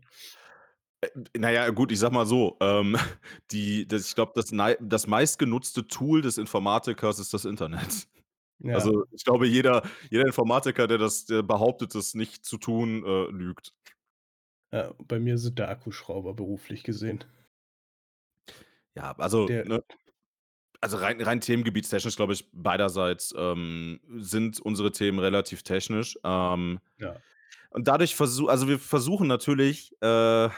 [1.02, 2.96] Äh, na ja, gut, ich sage mal so, ähm,
[3.52, 8.08] die das ich glaube, das das meistgenutzte Tool des Informatikers ist das Internet.
[8.64, 8.76] Ja.
[8.76, 13.26] Also, ich glaube, jeder jeder Informatiker, der das der behauptet, das nicht zu tun, äh,
[13.32, 13.74] lügt.
[14.74, 17.24] Ja, bei mir sind der Akkuschrauber beruflich gesehen.
[18.96, 19.84] Ja, also, Der ne
[20.82, 26.18] also rein rein themengebietstechnisch, glaube ich, beiderseits, ähm, sind unsere Themen relativ technisch.
[26.24, 27.22] Ähm, Ja.
[27.72, 30.50] und dadurch versu also wir versuchen natürlich, äh,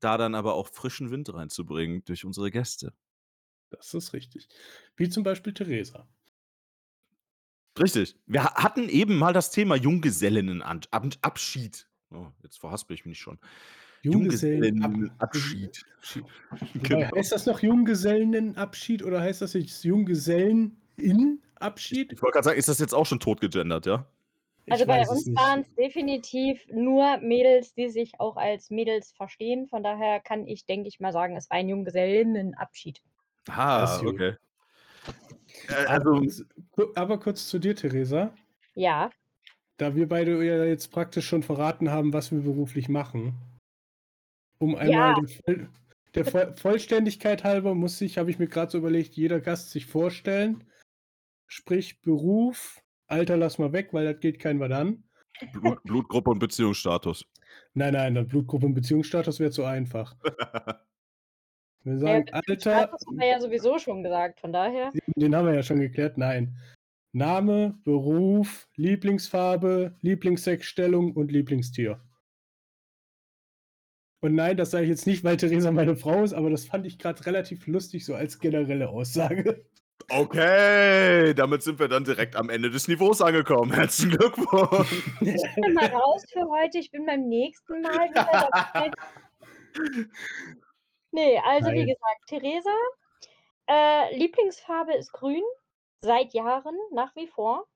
[0.00, 2.94] da dann aber auch frischen Wind reinzubringen durch unsere Gäste.
[3.72, 4.48] Das ist richtig.
[4.96, 6.08] Wie zum Beispiel Theresa.
[7.78, 8.16] Richtig.
[8.26, 11.86] Wir ha hatten eben mal das Thema Junggesellinnenant Ab Abschied.
[12.10, 13.38] Oh, jetzt verhaspel ich mich schon.
[14.02, 15.84] Junggesellenabschied.
[16.10, 16.82] Junggesellinnenabschied.
[16.82, 17.16] Genau.
[17.16, 22.12] heißt das noch Junggesellenabschied oder heißt das jetzt Junggesellenabschied?
[22.12, 24.06] Ich wollte grad sagen, ist das jetzt auch schon tot gegendert, ja?
[24.70, 29.66] Also Ich bei uns waren es definitiv nur Mädels, die sich auch als Mädels verstehen.
[29.66, 33.02] Von daher kann ich, denke ich mal, sagen, es war ein Junggesellinnenabschied.
[33.48, 34.36] Ah, okay.
[35.68, 36.44] Äh, Aber also
[36.94, 38.32] aber kurz zu dir, Theresa.
[38.74, 39.10] Ja.
[39.76, 43.34] Da wir beide ja jetzt praktisch schon verraten haben, was wir beruflich machen.
[44.58, 45.14] Um einmal Ja.
[45.20, 45.68] der, Voll-
[46.14, 49.86] der Voll- Vollständigkeit halber muss sich, habe ich mir gerade so überlegt, jeder Gast sich
[49.86, 50.64] vorstellen.
[51.46, 55.04] Sprich Beruf, Alter lass mal weg, weil das geht kein was an.
[55.52, 57.24] Blut Blutgruppe und Beziehungsstatus.
[57.74, 60.16] Nein, nein, dann Blutgruppe und Beziehungsstatus wäre zu einfach.
[61.84, 64.40] Wir sagen Alter, Status haben wir ja sowieso schon gesagt.
[64.40, 64.90] Von daher.
[65.16, 66.56] den haben wir ja schon geklärt, nein.
[67.12, 72.00] Name, Beruf, Lieblingsfarbe, Lieblingssexstellung und Lieblingstier.
[74.20, 76.86] Und nein, das sage ich jetzt nicht, weil Theresa meine Frau ist, aber das fand
[76.86, 79.64] ich gerade relativ lustig, so als generelle Aussage.
[80.10, 83.72] Okay, damit sind wir dann direkt am Ende des Niveaus angekommen.
[83.72, 85.04] Herzlichen Glückwunsch.
[85.20, 86.78] Ich bin mal raus für heute.
[86.78, 88.26] Ich bin beim nächsten Mal wieder
[88.72, 88.90] dabei.
[91.12, 92.70] Nee, also wie gesagt, Theresa,
[93.68, 95.44] äh, Lieblingsfarbe ist grün.
[96.02, 97.66] Seit Jahren, nach wie vor.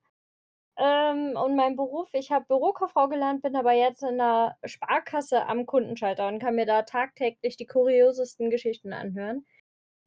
[0.77, 5.65] Ähm, und mein Beruf, ich habe Bürokauffrau gelernt, bin aber jetzt in 'ner Sparkasse am
[5.67, 9.45] Kundenschalter und kann mir da tagtäglich die kuriosesten Geschichten anhören.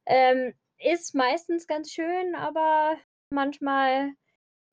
[0.07, 2.97] Ähm, ist meistens ganz schön, aber
[3.31, 4.13] manchmal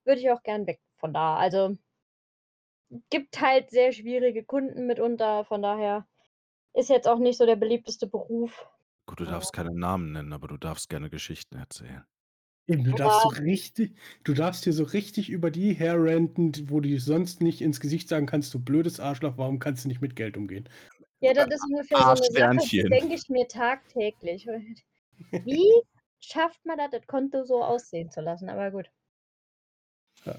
[0.04, 1.36] würde ich auch gern weg von da.
[1.36, 1.76] Also
[3.10, 6.06] gibt halt sehr schwierige Kunden mitunter, von daher
[6.74, 8.66] ist jetzt auch nicht so der beliebteste Beruf.
[9.08, 12.04] Gut, du darfst Aber keine Namen nennen, aber du darfst gerne Geschichten erzählen.
[12.68, 16.80] Eben, du darfst so richtig du darfst hier so richtig über die herranten, d wo
[16.80, 20.16] du sonst nicht ins Gesicht sagen kannst: „Du blödes Arschloch, warum kannst du nicht mit
[20.16, 20.68] Geld umgehen?“
[21.22, 24.46] Ja, das ist ungefähr so 'ne Sache, die denke ich mir tagtäglich.
[25.44, 25.82] Wie
[26.20, 28.48] schafft man das, das Konto so aussehen zu lassen?
[28.50, 28.90] Aber gut.
[30.24, 30.36] Ja.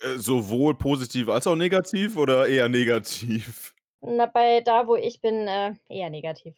[0.00, 3.74] Äh, sowohl positiv als auch negativ oder eher negativ?
[4.00, 6.54] Na, bei da, wo ich bin, äh, eher negativ.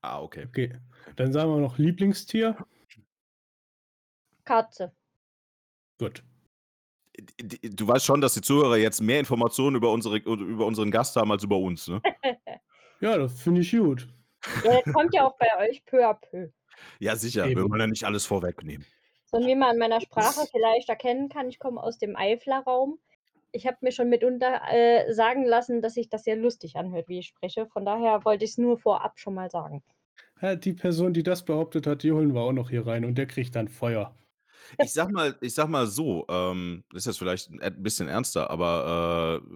[0.00, 0.46] Ah, okay.
[0.48, 0.72] Okay,
[1.16, 2.56] dann sagen wir noch Lieblingstier?
[4.44, 4.92] Katze.
[5.98, 6.22] Gut.
[7.38, 11.30] Du weißt schon, dass die Zuhörer jetzt mehr Informationen über unsere über unseren Gast haben
[11.30, 12.00] als über uns, ne?
[13.00, 14.08] Ja, das finde ich gut.
[14.64, 16.48] Ja, das kommt ja auch bei euch peu à peu.
[16.98, 17.44] Ja, sicher.
[17.44, 17.70] Wir Eben.
[17.70, 18.86] wollen ja nicht alles vorwegnehmen.
[19.26, 22.98] So wie man an meiner Sprache vielleicht erkennen kann, ich komme aus dem Eifler Raum.
[23.56, 27.20] Ich habe mir schon mitunter, äh, sagen lassen, dass sich das sehr lustig anhört, wie
[27.20, 27.66] ich spreche.
[27.68, 29.84] Von daher wollte ich's nur vorab schon mal sagen.
[30.42, 33.16] Ja, die Person, die das behauptet hat, die holen wir auch noch hier rein und
[33.16, 34.16] der kriegt dann Feuer.
[34.80, 38.50] Ich sage mal ich sage mal so, ähm, ist jetzt vielleicht 'n et bisschen ernster,
[38.50, 39.48] aber, äh,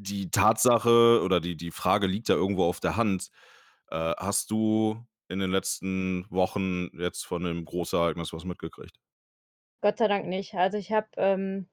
[0.00, 3.30] die Tatsache oder die die Frage liegt ja irgendwo auf der Hand.
[3.90, 8.98] Äh, hast du in den letzten Wochen jetzt von 'nem Großereignis was mitgekriegt?
[9.82, 10.54] Gott sei Dank nicht.
[10.54, 11.68] Also, ich habe, ähm,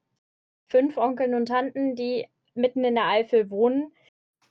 [0.68, 3.92] 5 Onkeln und Tanten, die mitten in der Eifel wohnen.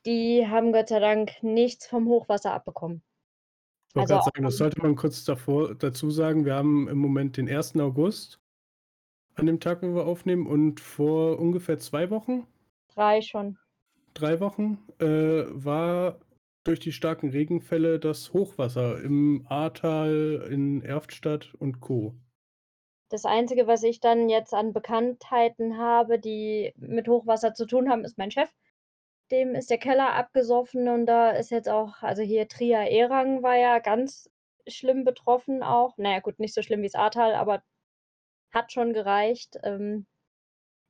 [0.06, 3.02] Die haben Gott sei Dank nichts vom Hochwasser abbekommen.
[3.90, 6.46] Ich wollte Also sagen, das sollte man kurz davor dazu sagen.
[6.46, 7.78] Wir haben im Moment den 1.
[7.78, 8.40] August
[9.36, 12.48] an dem Tag, wo wir aufnehmen und vor ungefähr 2 Wochen
[12.96, 13.58] 3 schon.
[14.14, 16.20] 3 Wochen, äh, war
[16.64, 22.16] durch die starken Regenfälle das Hochwasser im Ahrtal, in Erftstadt und Co.
[23.10, 28.04] Das Einzige, was ich dann jetzt an Bekanntheiten habe, die mit Hochwasser zu tun haben,
[28.04, 28.50] ist mein Chef.
[29.32, 33.80] Dem ist der Keller abgesoffen und da ist jetzt auch also, hier Trier-Ehrang war ja
[33.80, 34.30] ganz
[34.68, 35.94] schlimm betroffen auch.
[35.98, 37.64] Na ja, gut, nicht so schlimm wie's Ahrtal, aber
[38.54, 39.58] hat schon gereicht.
[39.64, 40.08] Ähm,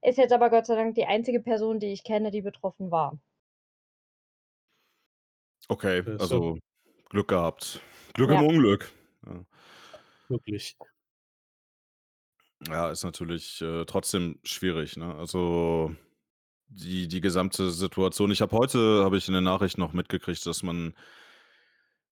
[0.04, 3.20] ist jetzt aber Gott sei Dank die einzige Person, die ich kenne, die betroffen war.
[5.70, 6.60] Okay, Äh, so also
[7.10, 7.82] Glück gehabt.
[8.14, 8.40] Glück Ja.
[8.40, 8.92] im Unglück.
[9.26, 9.46] Ja.
[10.30, 10.76] Wirklich.
[12.62, 15.14] Ja, ist natürlich, äh, trotzdem schwierig, ne?
[15.16, 15.94] Also,
[16.70, 20.64] die die gesamte Situation ich habe heute habe ich in den Nachrichten noch mitgekriegt, dass
[20.64, 20.96] man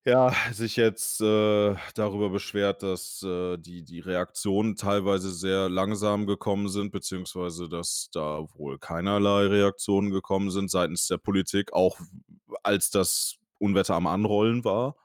[0.05, 6.67] ja, sich jetzt, äh, darüber beschwert, dass, äh, die die Reaktionen teilweise sehr langsam gekommen
[6.67, 11.99] sind, beziehungsweise dass da wohl keinerlei Reaktionen gekommen sind seitens der Politik, auch
[12.63, 14.97] als das Unwetter am Anrollen war.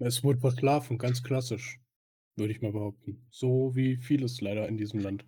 [0.00, 1.80] Es wurde verschlafen, ganz klassisch,
[2.36, 3.26] würde ich mal behaupten.
[3.30, 5.24] So wie vieles leider in diesem Land.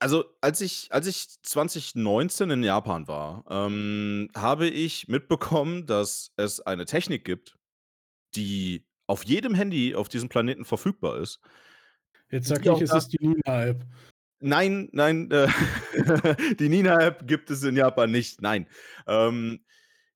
[0.00, 6.60] Also, als ich als ich 2019 in Japan war, ähm, habe ich mitbekommen, dass es
[6.60, 7.56] eine Technik gibt,
[8.34, 11.40] die auf jedem Handy auf diesem Planeten verfügbar ist.
[12.30, 13.84] Jetzt auch nicht, es ist die Nina-App.
[14.40, 15.48] Nein, nein, äh,
[16.58, 18.66] die Nina-App gibt es in Japan nicht, nein.
[19.06, 19.64] Ähm,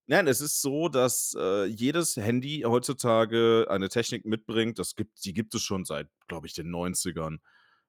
[0.09, 5.35] nein, es ist so, dass, äh, jedes Handy heutzutage eine Technik mitbringt, das gibt die
[5.35, 7.41] gibt es schon seit, glaube ich, den 90ern.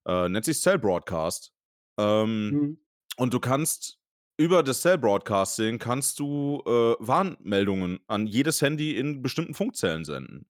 [0.08, 1.54] Äh, nennt sich Cell Broadcast.
[2.00, 2.78] Ähm, Mhm.
[3.18, 4.00] und du kannst
[4.38, 10.48] über das Cell Broadcasting kannst du, äh, Warnmeldungen an jedes Handy in bestimmten Funkzellen senden.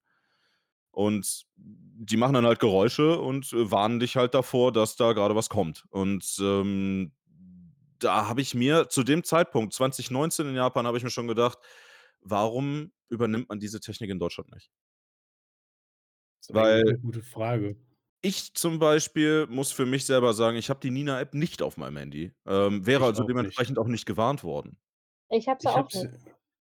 [0.92, 5.36] Und die machen dann halt Geräusche und, äh, warnen dich halt davor, dass da grade
[5.36, 5.86] was kommt.
[5.92, 7.14] Und, ähm,
[8.00, 11.60] da habe ich mir zu dem Zeitpunkt, 2019 in Japan, habe ich mir schon gedacht:
[12.22, 14.68] „Warum übernimmt man diese Technik in Deutschland nicht?“
[16.44, 17.78] Ist eigentlich 'ne Weil gute Frage.
[18.24, 21.96] ich zum Beispiel muss für mich selber sagen, ich habe die Nina-App nicht auf meinem
[21.98, 22.34] Handy.
[22.46, 23.64] Ähm, wäre Ich also auch nicht.
[23.64, 24.78] dementsprechend auch nicht gewarnt worden.
[25.32, 25.96] Ich habe sie Ich auch habe nicht.
[25.96, 26.10] sie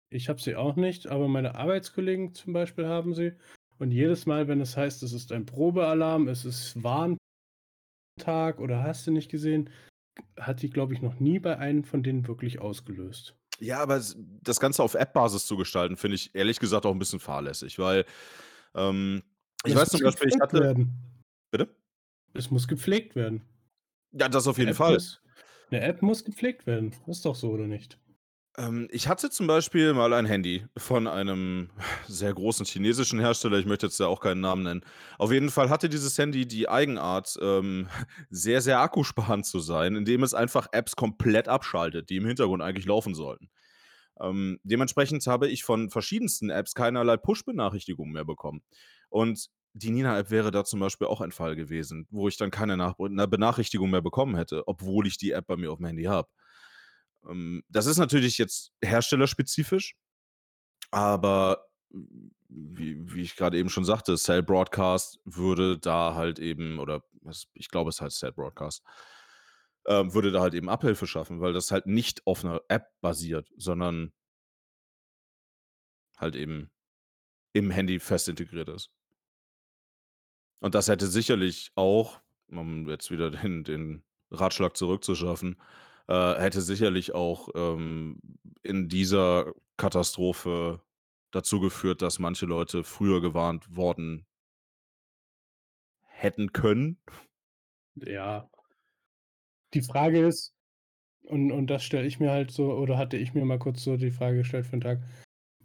[0.10, 3.34] ich habe sie auch nicht, aber meine Arbeitskollegen zum Beispiel haben sie.
[3.80, 7.19] Und jedes Mal, wenn es heißt, es ist ein Probealarm, es ist Warntag
[8.60, 9.69] oder hast du nicht gesehen,
[10.39, 13.36] hat die, glaube ich, noch nie bei einem von denen wirklich ausgelöst.
[13.60, 14.01] Ja, aber
[14.41, 18.06] das Ganze auf App-Basis zu gestalten, finde ich ehrlich gesagt auch 'n bisschen fahrlässig, weil,
[18.75, 19.23] ähm,
[19.65, 20.93] ich Es weiß zum Beispiel, ich hatte werden.
[21.51, 21.75] Bitte?
[22.36, 23.43] Es muss gepflegt werden.
[24.13, 25.04] Ja, das auf jeden App Fall.
[25.04, 25.21] muss
[25.71, 26.93] 'ne App muss gepflegt werden.
[27.08, 27.99] Ist doch so, oder nicht?
[28.58, 31.70] Ähm, ich hatte zum Beispiel mal ein Handy von einem
[32.08, 33.58] sehr großen chinesischen Hersteller.
[33.58, 34.82] Ich möchte jetzt ja auch keinen Namen nennen.
[35.18, 37.89] Auf jeden Fall hatte dieses Handy die Eigenart, ähm,
[38.30, 42.86] sehr, sehr akkusparend zu sein, indem es einfach Apps komplett abschaltet, die im Hintergrund eigentlich
[42.86, 43.50] laufen sollten.
[44.22, 48.62] Ähm, dementsprechend habe ich von verschiedensten Apps keinerlei Push-Benachrichtigungen mehr bekommen.
[49.10, 52.78] Und die Nina-App wäre da zum Beispiel auch ein Fall gewesen, wo ich dann keine
[52.78, 56.30] Nach Benachrichtigung mehr bekommen hätte, obwohl ich die App bei mir aufm Handy habe.
[57.28, 59.96] Ähm, das ist natürlich jetzt herstellerspezifisch,
[60.92, 61.66] aber
[62.50, 67.04] wie wie ich grade eben schon sagte, Cell Broadcast würde da halt eben oder
[67.56, 68.82] ich glaube, es heißt Cell Broadcast
[69.88, 73.50] ähm, würde da halt eben Abhilfe schaffen, weil das halt nicht auf 'ner App basiert,
[73.58, 74.12] sondern
[76.18, 76.72] halt eben
[77.54, 78.90] im Handy fest integriert ist.
[80.62, 85.62] Und das hätte sicherlich auch, um jetzt wieder den den Ratschlag zurückzuschaffen
[86.08, 88.20] äh, hätte sicherlich auch, ähm,
[88.63, 90.82] in dieser Katastrophe
[91.32, 94.26] dazu geführt, dass manche Leute früher gewarnt worden
[96.08, 96.98] hätten können.
[97.96, 98.50] Ja.
[99.74, 100.54] Die Frage ist
[101.24, 103.98] und und das stelle ich mir halt so oder hatte ich mir mal kurz so
[103.98, 105.00] die Frage gestellt für 'n Tag: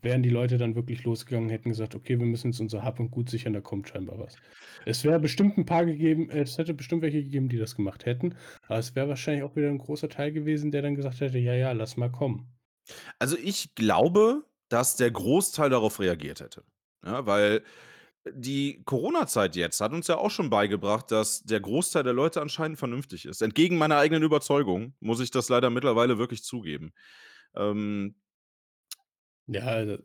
[0.02, 3.10] Wären die Leute dann wirklich losgegangen, hätten gesagt: „Okay, wir müssen jetzt unser Hab und
[3.10, 4.38] Gut sichern, da kommt scheinbar was.“
[4.86, 8.34] Es wäre bestimmt 'n paar gegeben es hätte bestimmt welche gegeben, die das gemacht hätten,
[8.66, 11.54] aber es wäre wahrscheinlich auch wieder 'n großer Teil gewesen, der dann gesagt hätte: „Ja,
[11.54, 12.50] ja, lass mal kommen.“
[13.20, 16.64] Also, ich glaube, dass der Großteil darauf reagiert hätte,
[17.04, 17.62] ja, weil
[18.32, 22.78] die Corona-Zeit jetzt hat uns ja auch schon beigebracht, dass der Großteil der Leute anscheinend
[22.78, 23.42] vernünftig ist.
[23.42, 26.92] Entgegen meiner eigenen Überzeugung muss ich das leider mittlerweile wirklich zugeben.
[27.56, 28.16] Ähm
[29.52, 29.98] Ja, also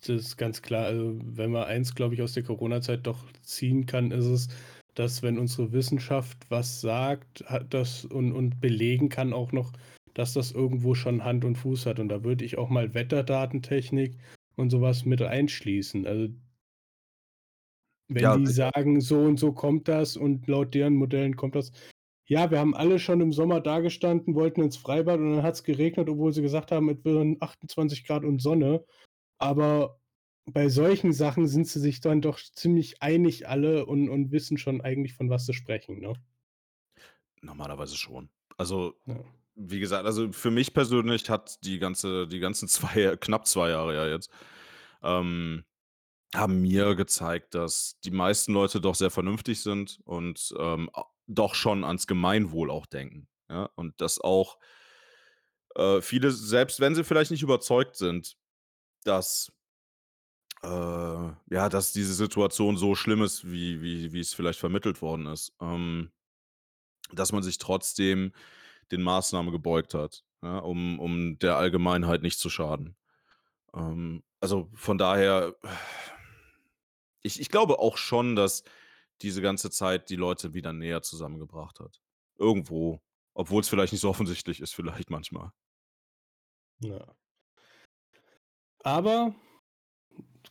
[0.00, 0.84] das ist ganz klar.
[0.86, 4.48] Also, wenn man eins, glaube ich, aus der Corona-Zeit doch ziehen kann, ist es,
[4.94, 9.72] dass wenn unsere Wissenschaft was sagt, hat das und und belegen kann auch noch,
[10.14, 11.98] dass das irgendwo schon Hand und Fuß hat.
[11.98, 14.18] Und da würde ich auch mal Wetterdatentechnik
[14.56, 16.06] und so was mit einschließen.
[16.06, 16.28] Also
[18.08, 18.54] wenn Ja, die sicher.
[18.74, 21.72] sagen, so und so kommt das und laut deren Modellen kommt das
[22.26, 26.08] ja, wir haben alle schon im Sommer dagestanden, wollten ins Freibad und dann hat's geregnet,
[26.08, 28.84] obwohl sie gesagt haben, es wären 28 C und Sonne.
[29.38, 30.00] Aber
[30.46, 34.80] bei solchen Sachen sind sie sich dann doch ziemlich einig alle und und wissen schon
[34.82, 36.14] eigentlich, von was sie sprechen, ne?
[37.42, 38.30] Normalerweise schon.
[38.56, 39.24] Also, Ja.
[39.56, 43.94] wie gesagt also, für mich persönlich hat die ganze die ganzen 2 knapp 2 Jahre
[43.94, 44.30] ja jetzt,
[45.02, 45.64] ähm,
[46.34, 50.90] haben mir gezeigt, dass die meisten Leute doch sehr vernünftig sind und, ähm,
[51.26, 53.70] doch schon ans Gemeinwohl auch denken, ja?
[53.76, 54.58] Und dass auch
[55.76, 58.36] äh, viele, selbst wenn sie vielleicht nicht überzeugt sind,
[59.04, 59.52] dass
[60.62, 65.26] äh, ja, dass diese Situation so schlimm ist, wie wie wie es vielleicht vermittelt worden
[65.26, 66.12] ist, ähm,
[67.12, 68.32] dass man sich trotzdem
[68.92, 72.96] den Maßnahmen gebeugt hat, ja, um um der Allgemeinheit nicht zu schaden.
[73.74, 75.56] Ähm, also, von daher
[77.22, 78.62] ich ich glaube auch schon, dass
[79.22, 82.00] diese ganze Zeit die Leute wieder näher zusammengebracht hat.
[82.36, 83.00] Irgendwo,
[83.34, 85.50] obwohl's vielleicht nicht so offensichtlich ist vielleicht manchmal.
[86.80, 87.14] Ja.
[88.80, 89.34] Aber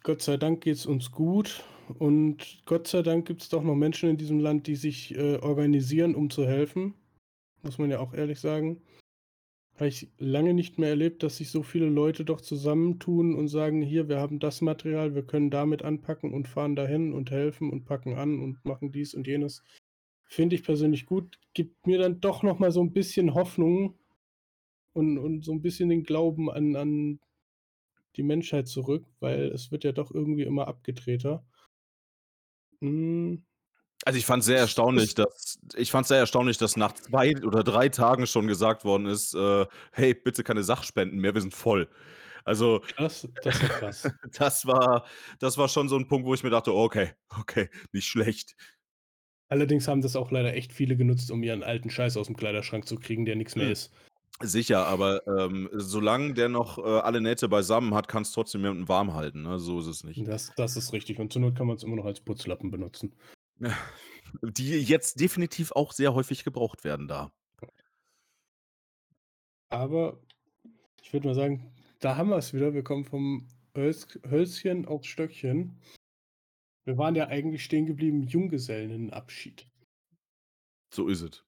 [0.02, 1.64] Gott sei Dank geht's uns gut
[2.00, 6.16] und Gott sei Dank gibt's doch noch Menschen in diesem Land, die sich, äh, organisieren,
[6.16, 6.94] um zu helfen.
[7.62, 8.82] Muss man ja auch ehrlich sagen.
[9.76, 13.82] Habe ich lange nicht mehr erlebt, dass sich so viele Leute doch zusammentun und sagen:
[13.82, 17.84] „Hier, wir haben das Material, wir können damit anpacken und fahren dahin und helfen und
[17.86, 19.64] packen an und machen dies und jenes.“
[20.26, 23.98] Finde ich persönlich gut, gibt mir dann doch noch mal so 'n bisschen Hoffnung
[24.94, 27.20] und und so 'n bisschen den Glauben an an
[28.18, 31.46] die Menschheit zurück, weil es wird ja doch irgendwie immer abgedrehter.
[32.82, 33.44] Hm.
[34.06, 37.64] Also, ich fand's sehr Es erstaunlich, dass ich fand's sehr erstaunlich, dass nach 2 oder
[37.64, 41.88] 3 Tagen schon gesagt worden ist, äh: „Hey, bitte keine Sachspenden mehr, wir sind voll.“
[42.46, 44.16] Also, Krass, das ja krass.
[44.38, 45.06] das war
[45.40, 48.56] das war schon so 'n Punkt, wo ich mir dachte: „Okay, okay, nicht schlecht.“
[49.48, 52.98] Allerdings haben das auch leider echt viele genutzt, um ihren alten Scheiß aus'm Kleiderschrank zu
[52.98, 53.94] kriegen, der nix mehr ist.
[54.42, 59.14] Sicher, aber, ähm, solange der noch, äh, alle Nähte beisammen hat, kann's trotzdem jemanden warm
[59.14, 59.60] halten, ne?
[59.60, 60.26] So ist es nicht.
[60.26, 63.14] Das das ist richtig und zur Not kann man's immer noch als Putzlappen benutzen.
[64.42, 67.32] Die jetzt definitiv auch sehr häufig gebraucht werden da.
[69.70, 70.20] Aber
[71.02, 72.74] ich würde mal sagen, da haben wir's wieder.
[72.74, 75.80] Wir kommen vom Hölz Hölzchen aufs Stöckchen.
[76.86, 79.68] Wir waren ja eigentlich stehen geblieben, Junggesellenabschied.
[80.94, 81.44] So is it.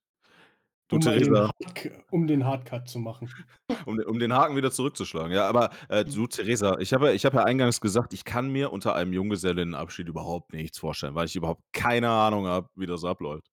[0.88, 3.30] Du Um den Theresa Hardc um den Hardcut zu machen.
[3.88, 5.32] Um um den Haken wieder zurückzuschlagen.
[5.32, 8.50] Ja, aber, äh, du Theresa, ich habe ja ich habe ja eingangs gesagt, ich kann
[8.52, 13.04] mir unter einem Junggesellinnenabschied überhaupt nichts vorstellen, weil ich überhaupt keine Ahnung habe, wie das
[13.04, 13.48] abläuft.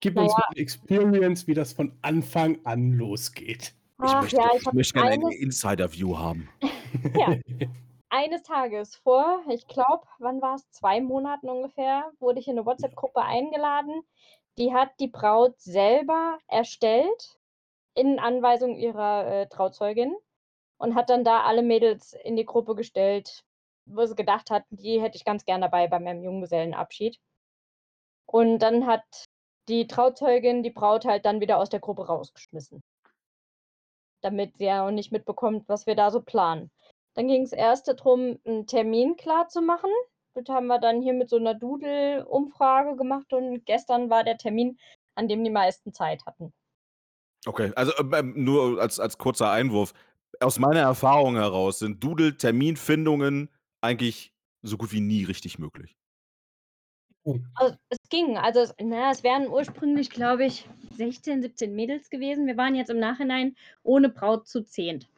[0.00, 3.74] Gib uns mal ja 'ne Experience, wie das von Anfang an losgeht.
[4.04, 6.48] Ich Ach möchte, ja, ich möchte gerne eine Insider-View haben.
[7.16, 7.36] ja,
[8.10, 10.70] eines Tages vor, ich glaube, wann war es?
[10.70, 14.02] Zwei Monaten ungefähr, wurde ich in eine WhatsApp-Gruppe eingeladen.
[14.58, 17.38] Die hat die Braut selber erstellt
[17.94, 20.16] in Anweisung ihrer äh, Trauzeugin
[20.78, 23.44] und hat dann da alle Mädels in die Gruppe gestellt,
[23.86, 27.20] wo sie gedacht hat, die hätte ich ganz gern dabei bei meinem Junggesellenabschied.
[28.26, 29.04] Und dann hat
[29.68, 32.82] die Trauzeugin die Braut halt dann wieder aus der Gruppe rausgeschmissen.
[34.22, 36.72] Damit sie ja auch nicht mitbekommt, was wir da so planen.
[37.14, 39.90] Dann ging es erst darum, einen Termin klar zu machen.
[40.42, 44.78] Das haben wir dann hier mit so einer Doodle-Umfrage gemacht und gestern war der Termin,
[45.14, 46.52] an dem die meisten Zeit hatten.
[47.46, 49.92] Okay, also ähm, nur als, als kurzer Einwurf.
[50.40, 53.48] Aus meiner Erfahrung heraus sind Doodle-Terminfindungen
[53.80, 54.32] eigentlich
[54.62, 55.96] so gut wie nie richtig möglich.
[57.54, 58.38] Also, es ging.
[58.38, 62.46] Also, es, na, es wären ursprünglich, glaube ich, 16, 17 Mädels gewesen.
[62.46, 65.08] Wir waren jetzt im Nachhinein ohne Braut zu zehnt.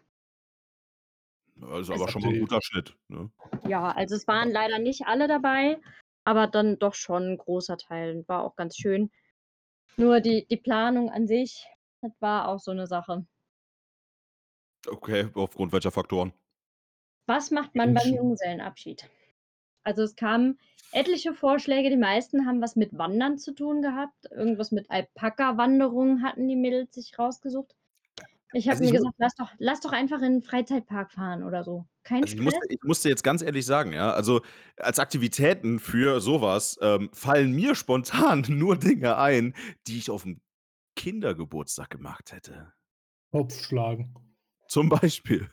[1.61, 2.97] Das ist Also, aber schon mal ein guter Schnitt.
[3.09, 3.31] Ne?
[3.67, 5.79] ja, also es waren leider nicht alle dabei,
[6.25, 8.25] aber dann doch schon ein großer Teil.
[8.29, 9.11] War auch ganz schön.
[9.97, 11.67] Nur die, die Planung an sich,
[12.01, 13.27] das war auch so eine Sache.
[14.89, 16.33] Okay, aufgrund welcher Faktoren?
[17.27, 18.15] Was macht man beim.
[18.15, 19.09] Junggesellenabschied?
[19.83, 20.59] Also es kamen
[20.93, 24.31] etliche Vorschläge, die meisten haben was mit Wandern zu tun gehabt.
[24.31, 27.75] Irgendwas mit Alpaka-Wanderungen hatten die Mädels sich rausgesucht.
[28.53, 31.13] Ich habe Also mir ich mu gesagt, lass doch, lass doch einfach in 'n Freizeitpark
[31.13, 31.87] fahren oder so.
[32.03, 32.69] Kein Also ich musste, Stress.
[32.69, 34.43] ich musste jetzt ganz ehrlich sagen, ja, also
[34.77, 39.55] als Aktivitäten für sowas ähm, fallen mir spontan nur Dinge ein,
[39.87, 40.41] die ich auf dem
[40.97, 42.73] Kindergeburtstag gemacht hätte.
[43.33, 44.15] Kopf schlagen.
[44.69, 45.51] Zum Beispiel.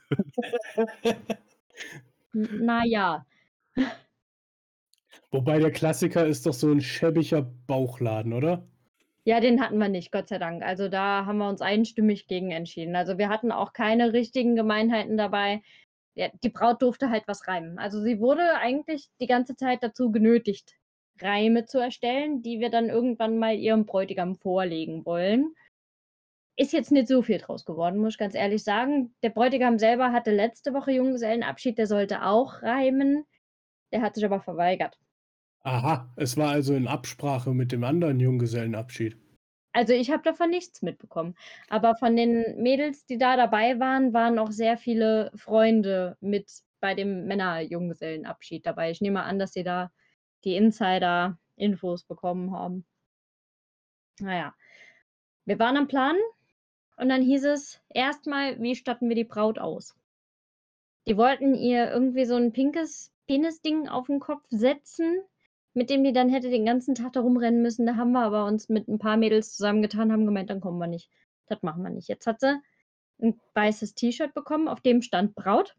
[2.35, 3.25] N na ja.
[5.31, 8.67] Wobei der Klassiker ist doch so ein schäbiger Bauchladen, oder?
[9.27, 10.63] Ja, den hatten wir nicht, Gott sei Dank.
[10.63, 12.95] Also, da haben wir uns einstimmig gegen entschieden.
[12.95, 15.61] Also, wir hatten auch keine richtigen Gemeinheiten dabei.
[16.15, 17.77] Ja, die Braut durfte halt was reimen.
[17.77, 20.77] Also, sie wurde eigentlich die ganze Zeit dazu genötigt,
[21.19, 25.53] Reime zu erstellen, die wir dann irgendwann mal ihrem Bräutigam vorlegen wollen.
[26.55, 29.13] Ist jetzt nicht so viel draus geworden, muss ich ganz ehrlich sagen.
[29.23, 33.25] Der Bräutigam selber hatte letzte Woche Junggesellenabschied, der sollte auch reimen.
[33.91, 34.97] Der hat sich aber verweigert.
[35.67, 39.17] Aha, es war also in Absprache mit dem anderen Junggesellenabschied.
[39.75, 41.35] Also, ich habe davon nichts mitbekommen.
[41.69, 46.93] Aber von den Mädels, die da dabei waren, waren auch sehr viele Freunde mit bei
[46.95, 48.91] dem Männer-Junggesellenabschied dabei.
[48.91, 49.91] Ich nehme an, dass sie da
[50.43, 52.85] die Insider-Infos bekommen haben.
[54.19, 54.55] Na ja.
[55.45, 56.19] Wir waren am Planen
[56.97, 59.95] und dann hieß es erstmal, wie statten wir die Braut aus?
[61.07, 65.21] Die wollten ihr irgendwie so 'n pinkes Penisding auf 'n Kopf setzen,
[65.77, 67.85] mit dem die dann hätte den ganzen Tag da rumrennen müssen.
[67.87, 70.87] Da haben wir aber uns mit 'n paar Mädels zusammengetan, haben gemeint: „Dann kommen wir
[70.87, 71.09] nicht.
[71.47, 72.59] Das machen wir nicht.“ Jetzt hat sie
[73.21, 75.75] 'n weißes T-Shirt bekommen, auf dem stand Braut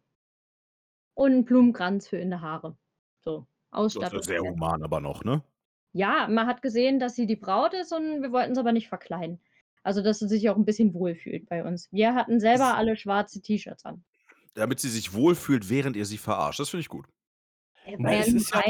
[1.18, 2.76] und 'n Blumenkranz für in de Haare.
[3.24, 3.46] So,
[3.94, 5.42] Das ist ja Ausstattung sehr human aber noch, ne?
[5.94, 8.88] Ja, man hat gesehen, dass sie die Braut ist und wir wollten sie aber nicht
[8.88, 9.40] verkleiden.
[9.82, 11.90] Also, dass sie sich auch 'n bisschen wohlfühlt bei uns.
[11.92, 14.04] Wir hatten selber Das alle schwarze T-Shirts an.
[14.56, 16.60] Damit sie sich wohlfühlt, während ihr sie verarscht.
[16.60, 17.06] Das finde ich gut.
[17.84, 18.62] Ey, ja es ist ja.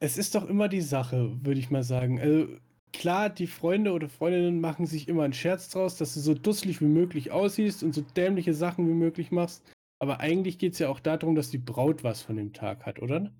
[0.00, 2.20] Es ist doch immer die Sache, würde ich mal sagen.
[2.20, 2.48] Also,
[2.92, 6.80] klar, die Freunde oder Freundinnen machen sich immer 'n Scherz draus, dass du so dusselig
[6.80, 9.64] wie möglich aussiehst und so dämliche Sachen wie möglich machst.
[10.00, 13.00] Aber eigentlich geht's ja auch da drum, dass die Braut was von dem Tag hat,
[13.00, 13.34] oder?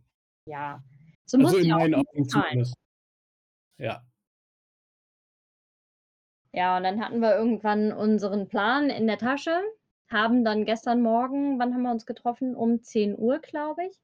[0.47, 0.83] Ja.
[1.27, 2.75] Sie muss Also, in ja auch meinen Augen zumindest.
[3.79, 4.05] Ja.
[6.57, 9.59] Ja, und dann hatten wir irgendwann unseren Plan in der Tasche,
[10.09, 12.55] haben dann gestern Morgen wann haben wir uns getroffen?
[12.55, 13.99] Um 10:00, glaube ich.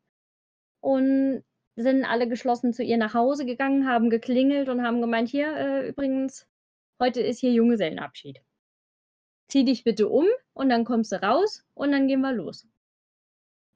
[0.80, 1.44] Und
[1.82, 5.88] sind alle geschlossen zu ihr nach Hause gegangen, haben geklingelt und haben gemeint: „Hier, äh,
[5.88, 6.48] übrigens,
[7.00, 8.40] heute ist hier Junggesellenabschied.
[9.50, 12.68] Zieh dich bitte um und dann kommst du raus und dann gehen wir los.“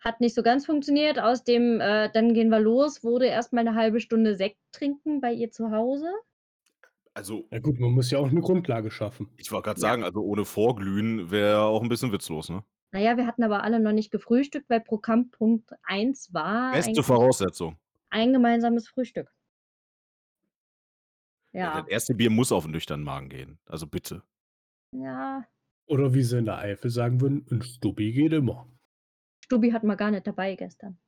[0.01, 1.19] Hat nicht so ganz funktioniert.
[1.19, 5.21] Aus dem, äh, „Dann gehen wir los“ wurde erst mal 'ne halbe Stunde Sekt trinken
[5.21, 6.09] bei ihr zu Hause.
[7.17, 9.31] Also Ja gut, man muss ja auch 'ne Grundlage schaffen.
[9.37, 9.95] Ich wollte grad Ja.
[9.95, 12.65] sagen, also ohne Vorglühen wäre auch 'n bisschen witzlos, ne?
[12.93, 17.77] Na ja, wir hatten aber alle noch nicht gefrühstückt, weil Programmpunkt 1 war Beste Voraussetzung.
[18.15, 19.29] Ein gemeinsames Frühstück.
[21.63, 21.81] Ja, Ja.
[21.83, 23.59] das erste Bier muss auf 'n nüchternen Magen gehen.
[23.67, 24.25] Also bitte.
[24.93, 25.49] Ja.
[25.89, 28.67] Oder wie sie in der Eifel sagen würden: „'N Stubbi geht immer.“
[29.43, 30.99] Stubbi hatten wir gar nicht dabei gestern.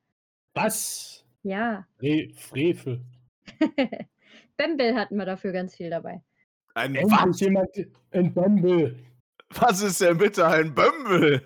[0.55, 1.23] Was?
[1.45, 1.87] Ja.
[1.99, 3.05] Fre Frevel.
[4.57, 6.23] Bembel hatten wir dafür ganz viel dabei.
[6.75, 7.39] Ein was?
[7.39, 7.69] jemand
[8.11, 8.97] 'n Bembel.
[9.49, 11.45] Was ist denn bitte ein Bömbel?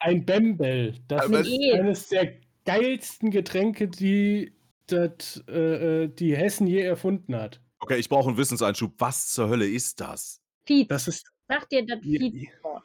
[0.00, 0.94] Ein Bembel.
[1.08, 1.70] Das Aber ist Ne.
[1.70, 2.34] eines der
[2.64, 4.52] geilsten Getränke, die
[4.92, 7.60] das äh, äh, die Hessen je erfunden hat.
[7.80, 8.94] Okay, ich brauche 'n Wissenseinschub.
[8.98, 10.40] Was zur Hölle ist das?
[10.66, 10.88] Fietz.
[10.88, 11.98] Das ist Sagt dir das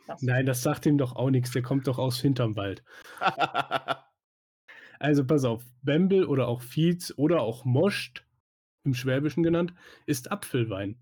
[0.07, 0.21] was?
[0.21, 1.51] Nein, das sagt ihm doch auch nichts.
[1.51, 2.83] Der kommt doch aus hinterm Wald.
[4.99, 8.25] Also pass auf, Bembel oder auch Fietz oder auch Moscht,
[8.83, 9.73] im Schwäbischen genannt,
[10.07, 10.97] ist Apfelwein.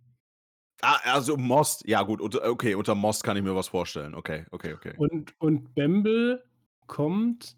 [0.82, 1.88] ah, also Most.
[1.88, 2.20] Ja, gut.
[2.20, 4.14] Unter, okay, unter Most kann ich mir was vorstellen.
[4.14, 4.96] Okay, okay, okay.
[4.98, 6.44] Und, und Bembel
[6.88, 7.58] kommt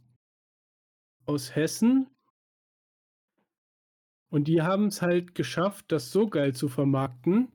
[1.26, 2.08] aus Hessen.
[4.30, 7.52] Und die haben es halt geschafft, das so geil zu vermarkten,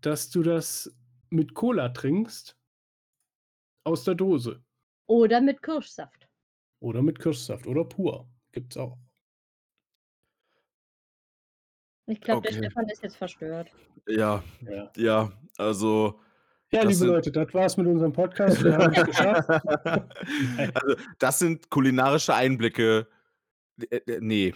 [0.00, 0.92] dass du das
[1.30, 2.56] mit Cola trinkst.
[3.84, 4.62] Aus der Dose.
[5.06, 6.28] Oder mit Kirschsaft.
[6.80, 7.66] Oder mit Kirschsaft.
[7.66, 8.28] Oder pur.
[8.52, 8.96] Gibt's auch.
[12.06, 12.66] Ich glaube, der Okay.
[12.66, 13.70] Stefan ist jetzt verstört.
[14.08, 16.20] Ja, Ja, ja, also.
[16.72, 18.62] ja liebe sind- Leute, das war's mit unserem Podcast.
[18.62, 19.48] Wir haben es geschafft.
[20.74, 23.06] also, das sind kulinarische Einblicke.
[23.90, 24.54] Äh, äh, nee.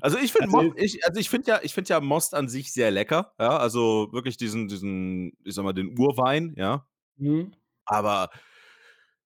[0.00, 2.72] Also ich finde Also- ich, also ich finde ja, ich finde ja Most an sich
[2.72, 6.86] sehr lecker, ja, also wirklich diesen, diesen, ich sag mal, den Urwein, ja.
[7.18, 7.52] Hm,
[7.84, 8.30] Aber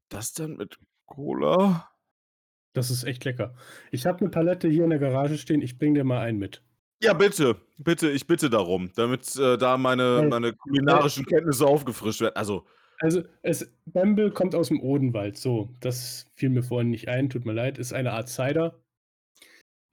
[0.08, 1.88] das dann mit Cola?
[2.72, 3.54] Das ist echt lecker.
[3.92, 5.62] Ich habe eine Palette hier in der Garage stehen.
[5.62, 6.62] Ich bring dir mal einen mit.
[7.02, 12.20] Ja, bitte, bitte, ich bitte darum, damit äh, da meine, Äh, meine kulinarischen Kenntnisse aufgefrischt
[12.20, 12.34] werden.
[12.36, 12.66] Also,
[13.00, 15.36] Also, es, Bembel kommt aus dem Odenwald.
[15.36, 17.30] So, das fiel mir vorhin nicht ein.
[17.30, 17.78] Tut mir leid.
[17.78, 18.76] Ist eine Art Cider.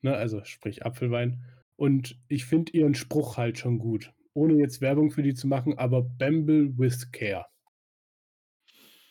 [0.01, 1.43] Ne, also, sprich Apfelwein.
[1.75, 4.13] Und ich finde ihren Spruch halt schon gut.
[4.33, 7.45] Ohne jetzt Werbung für die zu machen, aber Bembel with Care.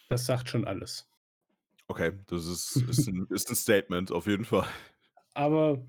[0.09, 1.09] Das sagt schon alles.
[1.89, 4.67] okay, das ist, ist, ein, ist ein Statement, auf jeden Fall.
[5.35, 5.85] Aber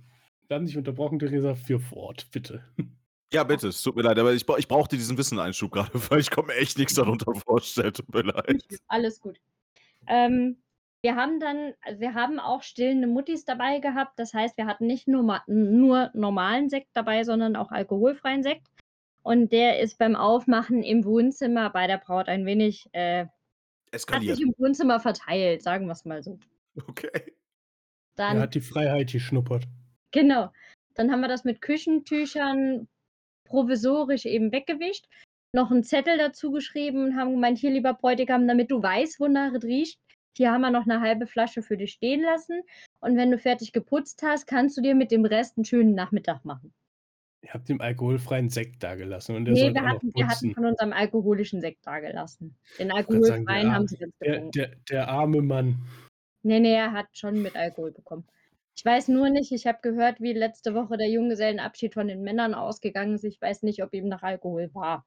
[0.48, 2.64] wir haben dich unterbrochen, Theresa, für fort, bitte.
[3.34, 6.32] Ja, bitte, es tut mir leid, aber ich, ich brauchte diesen Wisseneinschub gerade, weil ich
[6.32, 8.66] komme mir echt nichts darunter vorstellen, tut mir leid.
[8.88, 9.40] Alles gut.
[10.08, 10.58] Ähm,
[11.06, 14.18] wir haben dann, wir haben auch stillende Muttis dabei gehabt.
[14.18, 18.66] Das heißt, wir hatten nicht nur, nur normalen Sekt dabei, sondern auch alkoholfreien Sekt.
[19.22, 23.30] Und der ist beim Aufmachen im Wohnzimmer bei der Braut ein wenig, äh, hat
[23.92, 24.38] Eskaliert.
[24.38, 26.40] sich im Wohnzimmer verteilt, sagen wir es mal so.
[26.88, 27.34] Okay.
[28.16, 29.66] Dann Er hat die Freiheit geschnuppert.
[30.10, 30.52] Genau.
[30.96, 32.88] Dann haben wir das mit Küchentüchern
[33.44, 35.06] provisorisch eben weggewischt.
[35.54, 39.54] Noch einen Zettel dazu geschrieben und haben gemeint, hier lieber Bräutigam, damit du weißt, wonach
[39.54, 40.00] es riecht,
[40.38, 42.62] hier haben wir noch eine halbe Flasche für dich stehen lassen.
[43.00, 46.44] Und wenn du fertig geputzt hast, kannst du dir mit dem Rest einen schönen Nachmittag
[46.46, 46.74] machen.
[47.42, 50.66] Ihr habt dem alkoholfreien Sekt dagelassen und der nee, soll wir hatten, wir hatten von
[50.66, 52.56] unserem alkoholischen Sekt dagelassen.
[52.80, 54.52] Den sagen, alkoholfreien der haben Arme- sie jetzt Der, getrunken.
[54.52, 55.78] der, der arme Mann.
[56.42, 58.26] Nee, nee, er hat schon mit Alkohol bekommen.
[58.76, 62.54] Ich weiß nur nicht, ich habe gehört, wie letzte Woche der Junggesellenabschied von den Männern
[62.54, 63.24] ausgegangen ist.
[63.24, 65.06] Ich weiß nicht, ob ihm nach Alkohol war.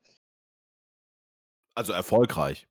[1.74, 2.66] Also erfolgreich.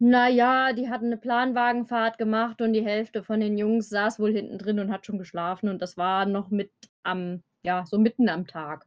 [0.00, 4.58] Naja, die hatten eine Planwagenfahrt gemacht und die Hälfte von den Jungs saß wohl hinten
[4.58, 5.68] drin und hat schon geschlafen.
[5.68, 6.72] Und das war noch mit
[7.04, 8.86] am, ja, so mitten am Tag.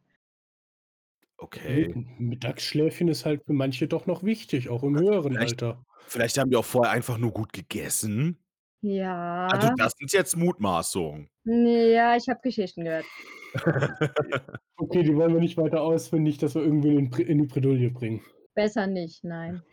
[1.37, 1.91] Okay.
[1.91, 5.83] Gut, Mittagsschläfchen ist halt für manche doch noch wichtig, auch im höheren Vielleicht- Alter.
[6.07, 8.37] Vielleicht haben die auch vorher einfach nur gut gegessen.
[8.81, 9.47] Ja.
[9.47, 11.29] Also das sind jetzt Mutmaßungen.
[11.43, 13.05] Nee, ja, ich habe Geschichten gehört.
[14.79, 17.89] Okay, die wollen wir nicht weiter ausführen, nicht, dass wir irgendwie in, in die Bredouille
[17.89, 18.21] bringen.
[18.53, 19.63] Besser nicht, nein.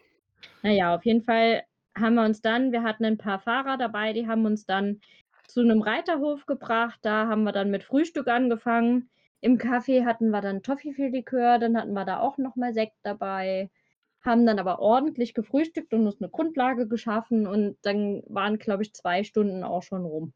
[0.63, 1.63] Naja, auf jeden Fall
[1.97, 5.01] haben wir uns dann, wir hatten ein paar Fahrer dabei, die haben uns dann
[5.47, 6.99] zu einem Reiterhof gebracht.
[7.03, 9.11] Da haben wir dann mit Frühstück angefangen.
[9.41, 13.71] Im Café hatten wir dann Toffifee-Likör, dann hatten wir da auch nochmal Sekt dabei.
[14.23, 17.47] Haben dann aber ordentlich gefrühstückt und uns eine Grundlage geschaffen.
[17.47, 20.33] Und dann waren, glaube ich, zwei Stunden auch schon rum,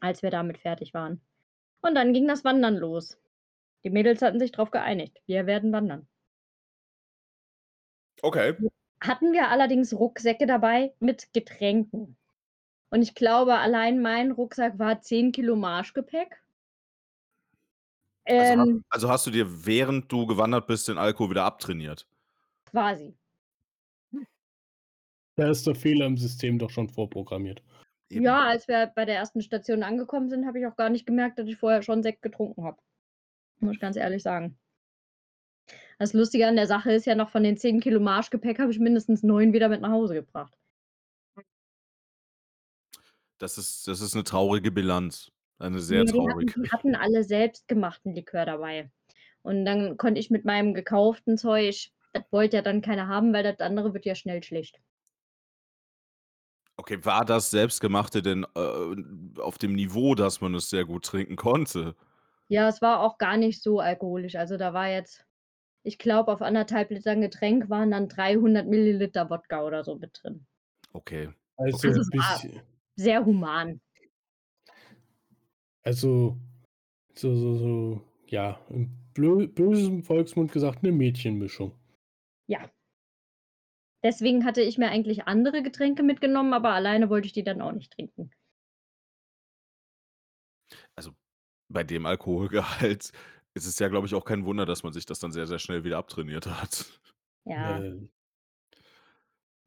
[0.00, 1.22] als wir damit fertig waren.
[1.80, 3.18] Und dann ging das Wandern los.
[3.84, 5.22] Die Mädels hatten sich darauf geeinigt.
[5.26, 6.06] Wir werden wandern.
[8.20, 8.54] Okay.
[9.00, 12.16] Hatten wir allerdings Rucksäcke dabei mit Getränken.
[12.90, 16.42] Und ich glaube, allein mein Rucksack war 10 Kilo Marschgepäck.
[18.24, 22.06] Also, Ähm, hast, also hast du dir, während du gewandert bist, den Alkohol wieder abtrainiert?
[22.68, 23.16] quasi.
[25.36, 27.62] Da ist der Fehler im System doch schon vorprogrammiert.
[28.10, 28.24] Eben.
[28.24, 31.38] Ja, als wir bei der ersten Station angekommen sind, habe ich auch gar nicht gemerkt,
[31.38, 32.78] dass ich vorher schon Sekt getrunken habe.
[33.60, 34.58] Muss ich ganz ehrlich sagen.
[35.98, 38.78] Das Lustige an der Sache ist ja noch, von den 10 Kilo Marschgepäck habe ich
[38.78, 40.56] mindestens 9 wieder mit nach Hause gebracht.
[43.38, 45.30] Das ist, das ist eine traurige Bilanz.
[45.58, 46.62] Eine sehr Ja, die, hatten, traurige.
[46.62, 48.90] die hatten alle selbstgemachten Likör dabei.
[49.42, 53.42] Und dann konnte ich mit meinem gekauften Zeug, das wollte ja dann keiner haben, weil
[53.42, 54.80] das andere wird ja schnell schlecht.
[56.76, 61.34] Okay, war das Selbstgemachte denn äh, auf dem Niveau, dass man es sehr gut trinken
[61.34, 61.96] konnte?
[62.46, 64.36] Ja, es war auch gar nicht so alkoholisch.
[64.36, 65.24] Also da war jetzt,
[65.88, 70.46] ich glaube, auf anderthalb Litern Getränk waren dann 300 Milliliter Wodka oder so mit drin.
[70.92, 71.30] Okay.
[71.56, 72.60] Also, Also
[72.96, 73.80] Sehr human.
[75.82, 76.36] also
[77.14, 81.72] so, so, so, ja, im blö bösen Volksmund gesagt, eine Mädchenmischung.
[82.46, 82.70] Ja.
[84.04, 87.72] Deswegen hatte ich mir eigentlich andere Getränke mitgenommen, aber alleine wollte ich die dann auch
[87.72, 88.30] nicht trinken.
[90.94, 91.12] Also,
[91.72, 93.12] bei dem Alkoholgehalt
[93.58, 95.58] ist es ja, glaube ich, auch kein Wunder, dass man sich das dann sehr, sehr
[95.58, 97.00] schnell wieder abtrainiert hat.
[97.44, 97.82] Ja.
[97.82, 98.08] Äh,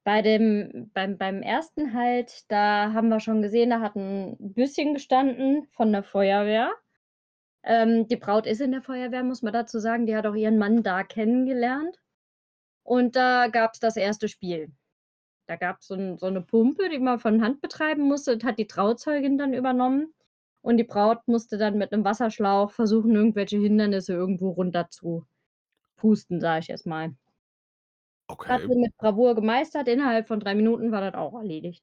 [0.03, 4.93] Bei dem beim beim ersten halt, da haben wir schon gesehen, da hat 'n Büsschen
[4.93, 6.71] gestanden von der Feuerwehr.
[7.63, 10.05] Ähm, die Braut ist in der Feuerwehr, muss man dazu sagen.
[10.07, 11.97] Die hat auch ihren Mann da kennengelernt.
[12.83, 14.71] Und da gab's das erste Spiel.
[15.47, 18.37] Da gab's so 'n so 'ne Pumpe, die man von Hand betreiben musste.
[18.37, 20.13] Das hat die Trauzeugin dann übernommen.
[20.65, 25.25] Und die Braut musste dann mit 'nem Wasserschlauch versuchen, irgendwelche Hindernisse irgendwo runter zu
[25.97, 27.15] pusten, sage ich jetzt mal.
[28.47, 28.67] Hat Okay.
[28.67, 29.87] sie mit Bravour gemeistert.
[29.87, 31.79] Innerhalb von 3 Minuten war das auch erledigt.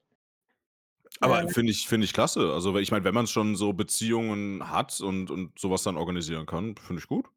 [1.22, 2.52] Aber Äh finde ich finde ich klasse.
[2.52, 6.46] Also, ich meine, wenn man schon so Beziehungen hat und und so was dann organisieren
[6.46, 7.28] kann, finde ich gut.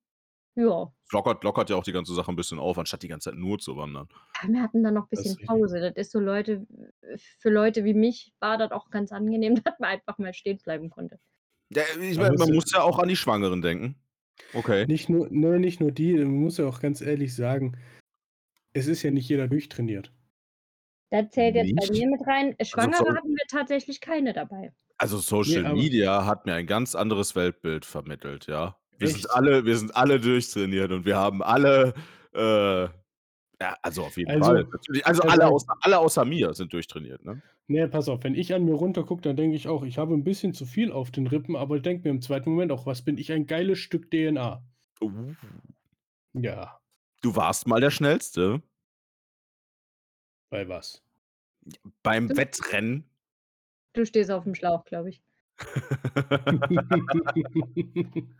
[0.57, 0.91] Ja.
[1.07, 3.39] Es lockert lockert ja auch die ganze Sache 'n bisschen auf, anstatt die ganze Zeit
[3.39, 4.07] nur zu wandern.
[4.39, 5.45] Ja, wir hatten dann noch Das bisschen richtig.
[5.45, 5.79] Pause.
[5.81, 6.65] Das ist so Leute
[7.39, 10.89] für Leute wie mich war das auch ganz angenehm, dass man einfach mal stehen bleiben
[10.89, 11.19] konnte.
[11.73, 13.95] Ja, ich muss man ja muss ja auch an die Schwangeren denken.
[14.53, 14.85] Okay.
[14.87, 17.77] Nicht nur ne, nicht nur die, man muss ja auch ganz ehrlich sagen,
[18.73, 20.11] es ist ja nicht jeder durchtrainiert.
[21.11, 22.01] Das zählt jetzt bei Nicht?
[22.01, 22.55] mir mit rein.
[22.57, 23.15] Also, Schwangere sorry.
[23.15, 24.71] hatten wir tatsächlich keine dabei.
[24.97, 28.77] Also, Social aber Media hat mir ein ganz anderes Weltbild vermittelt, ja.
[28.97, 29.31] Wir sind Echt?
[29.31, 31.93] alle wir sind alle durchtrainiert und wir haben alle,
[32.33, 32.87] äh
[33.61, 34.65] ja, also, auf jeden Also, Fall.
[34.71, 37.41] Natürlich also, alle außer alle außer mir sind durchtrainiert, ne?
[37.69, 40.23] Ne, pass auf, wenn ich an mir runtergucke, dann denke ich auch, ich habe 'n
[40.23, 43.17] bisschen zu viel auf den Rippen, aber denke mir im zweiten Moment auch: „Was bin
[43.17, 44.63] ich ein geiles Stück DNA.“
[45.01, 45.35] Uh.
[46.35, 46.79] Ja.
[47.23, 48.61] Du warst mal der Schnellste.
[50.51, 51.01] Bei was?
[52.03, 53.05] Beim Du Wettrennen.
[53.95, 55.21] Du stehst auf'm Schlauch, glaube ich.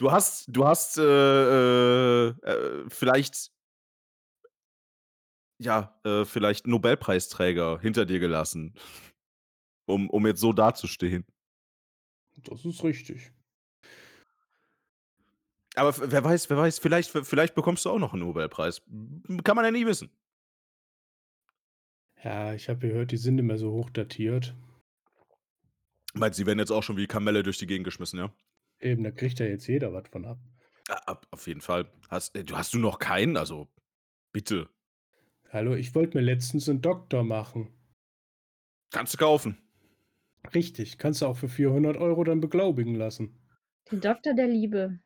[0.00, 3.50] Du hast du hast, äh, äh, äh, vielleicht
[5.58, 8.74] ja, äh, vielleicht Nobelpreisträger hinter dir gelassen,
[9.86, 11.26] um um jetzt so dazustehen.
[12.44, 13.32] Das ist richtig.
[15.74, 18.82] Aber wer weiß wer weiß, vielleicht vielleicht bekommst du auch noch 'n Nobelpreis.
[19.44, 20.10] Kann man ja nie wissen.
[22.22, 24.54] Ja, ich habe gehört, die sind mehr so hoch datiert.
[26.14, 28.32] Meinst du, die werden jetzt auch schon wie Kamelle durch die Gegend geschmissen, ja?
[28.80, 30.38] Eben, da kriegt ja jetzt jeder was von ab.
[30.88, 31.90] Ja, ab auf jeden Fall.
[32.08, 33.36] Hast äh, hast du noch keinen?
[33.36, 33.68] Also,
[34.32, 34.68] bitte.
[35.50, 37.68] Hallo, ich wollte mir letztens 'n Doktor machen.
[38.92, 39.58] Kannst du kaufen.
[40.54, 43.38] Richtig, kannst du auch für 400 € dann beglaubigen lassen.
[43.90, 45.00] Den Doktor der Liebe.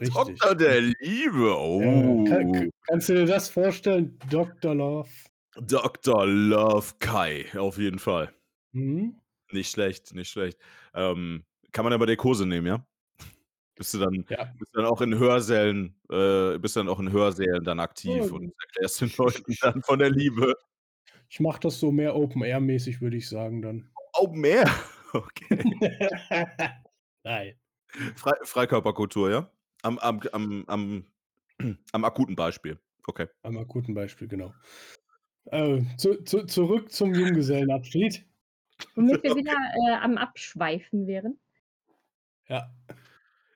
[0.00, 0.40] Richtig.
[0.40, 2.72] Doktor der Liebe, Ja, kann k oh.
[2.86, 4.18] kannst du dir das vorstellen?
[4.30, 4.74] Dr.
[4.74, 5.08] Love.
[5.56, 6.24] Dr.
[6.26, 8.32] Love Kai, auf jeden Fall.
[8.74, 9.22] Mhm.
[9.50, 10.58] Nicht schlecht, nicht schlecht.
[10.94, 12.86] Ähm, kann man aber dir Kurse nehmen, ja?
[13.76, 14.44] Bist du dann Ja.
[14.58, 18.32] bist dann auch in Hörsälen äh, bist du dann auch in Hörsälen dann aktiv Ja,
[18.32, 20.54] und erklärst den Leuten dann von der Liebe.
[21.28, 23.90] ich mache das so mehr Open-Air-mäßig, würde ich sagen dann.
[24.14, 24.64] Open Air?
[25.14, 25.58] Okay.
[27.22, 27.54] Nein.
[28.16, 29.50] Frei Freikörperkultur, ja?
[29.82, 31.04] Am am am am
[31.92, 32.78] am akuten Beispiel.
[33.06, 33.26] Okay.
[33.42, 34.54] Am akuten Beispiel, genau.
[35.50, 38.24] Äh, zu zu zurück zum Junggesellenabschied.
[38.94, 39.40] Womit wir Okay.
[39.40, 41.38] wieder, äh, am Abschweifen wären.
[42.48, 42.74] Ja.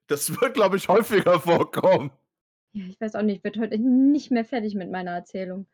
[0.07, 2.11] Das wird, glaube ich, häufiger vorkommen.
[2.73, 5.67] Ja, ich weiß auch nicht, ich werde heute nicht mehr fertig mit meiner Erzählung.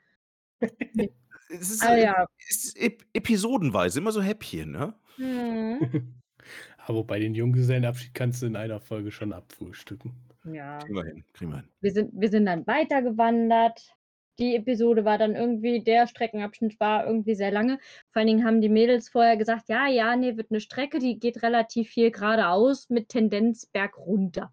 [0.95, 1.11] Ne.
[1.55, 2.26] Es ist, Ah ja.
[2.49, 4.95] es ist ep episodenweise, immer so Häppchen, ne?
[5.18, 6.14] Mhm.
[6.78, 10.14] Aber wobei den Junggesellenabschied kannst du in einer Folge schon abfrühstücken.
[10.45, 10.78] Ja.
[10.78, 11.68] Kriegen wir hin, kriegen wir hin.
[11.83, 13.95] Wir sind wir sind dann weitergewandert.
[14.43, 17.78] Die Episode war dann irgendwie der Streckenabschnitt war irgendwie sehr lange.
[18.11, 21.20] Vor allen Dingen haben die Mädels vorher gesagt: „Ja, ja, ne, wird 'ne Strecke, die
[21.20, 24.53] geht relativ viel geradeaus mit Tendenz bergunter.“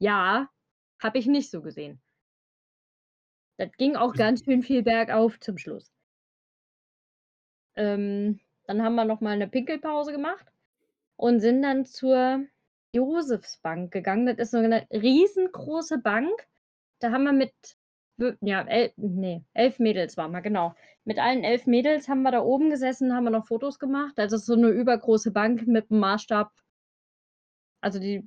[0.00, 0.48] Ja,
[1.02, 2.00] habe ich nicht so gesehen.
[3.60, 5.86] Das ging auch ganz schön viel bergauf zum Schluss.
[7.76, 10.46] Ähm, dann haben wir noch mal 'ne Pinkelpause gemacht
[11.16, 12.46] und sind dann zur
[12.94, 14.26] Josefsbank gegangen.
[14.26, 16.48] Das ist so 'ne riesengroße Bank.
[17.00, 17.52] Da haben wir mit
[18.42, 20.74] ja, el ne, 11 Mädels waren wir, genau.
[21.04, 24.18] Mit allen 11 Mädels haben wir da oben gesessen, haben wir noch Fotos gemacht.
[24.18, 26.50] Also, so 'ne übergroße Bank mit 'm Maßstab
[27.84, 28.26] also, die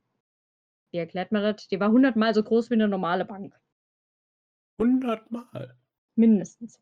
[0.91, 1.67] wie erklärt man das?
[1.69, 3.59] Die war hundertmal so groß wie 'ne normale Bank.
[4.79, 5.75] 100 Mal?
[6.17, 6.77] Mindestens.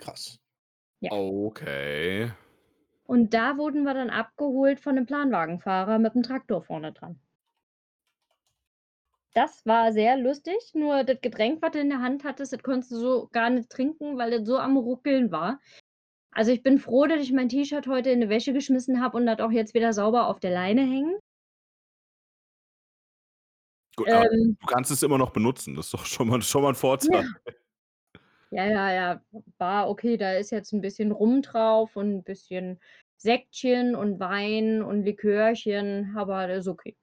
[0.00, 0.38] Krass.
[1.02, 1.10] Ja.
[1.10, 2.32] Okay.
[3.06, 7.18] Und da wurden wir dann abgeholt von 'nem Planwagenfahrer mit 'm Traktor vorne dran.
[9.34, 12.92] Das war sehr lustig, nur das Getränk, was du in der Hand hattest, das konntest
[12.92, 15.60] du so gar nicht trinken, weil das so am Ruckeln war.
[16.32, 19.26] Also, ich bin froh, dass ich mein T-Shirt heute in die Wäsche geschmissen habe und
[19.26, 21.20] das auch jetzt wieder sauber auf der Leine hängt.
[23.96, 25.74] Gut, Ähm, du kannst es immer noch benutzen.
[25.74, 27.20] Das ist doch schon mal schon mal 'n ja.
[27.20, 27.34] Vorteil.
[28.52, 29.22] Ja, ja, ja,
[29.58, 30.16] war okay.
[30.16, 32.80] Da ist jetzt 'n bisschen Rum drauf und 'n bisschen
[33.18, 36.94] Sektchen und Wein und Likörchen, aber das ist okay.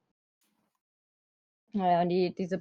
[1.76, 2.56] Na ja, und die diese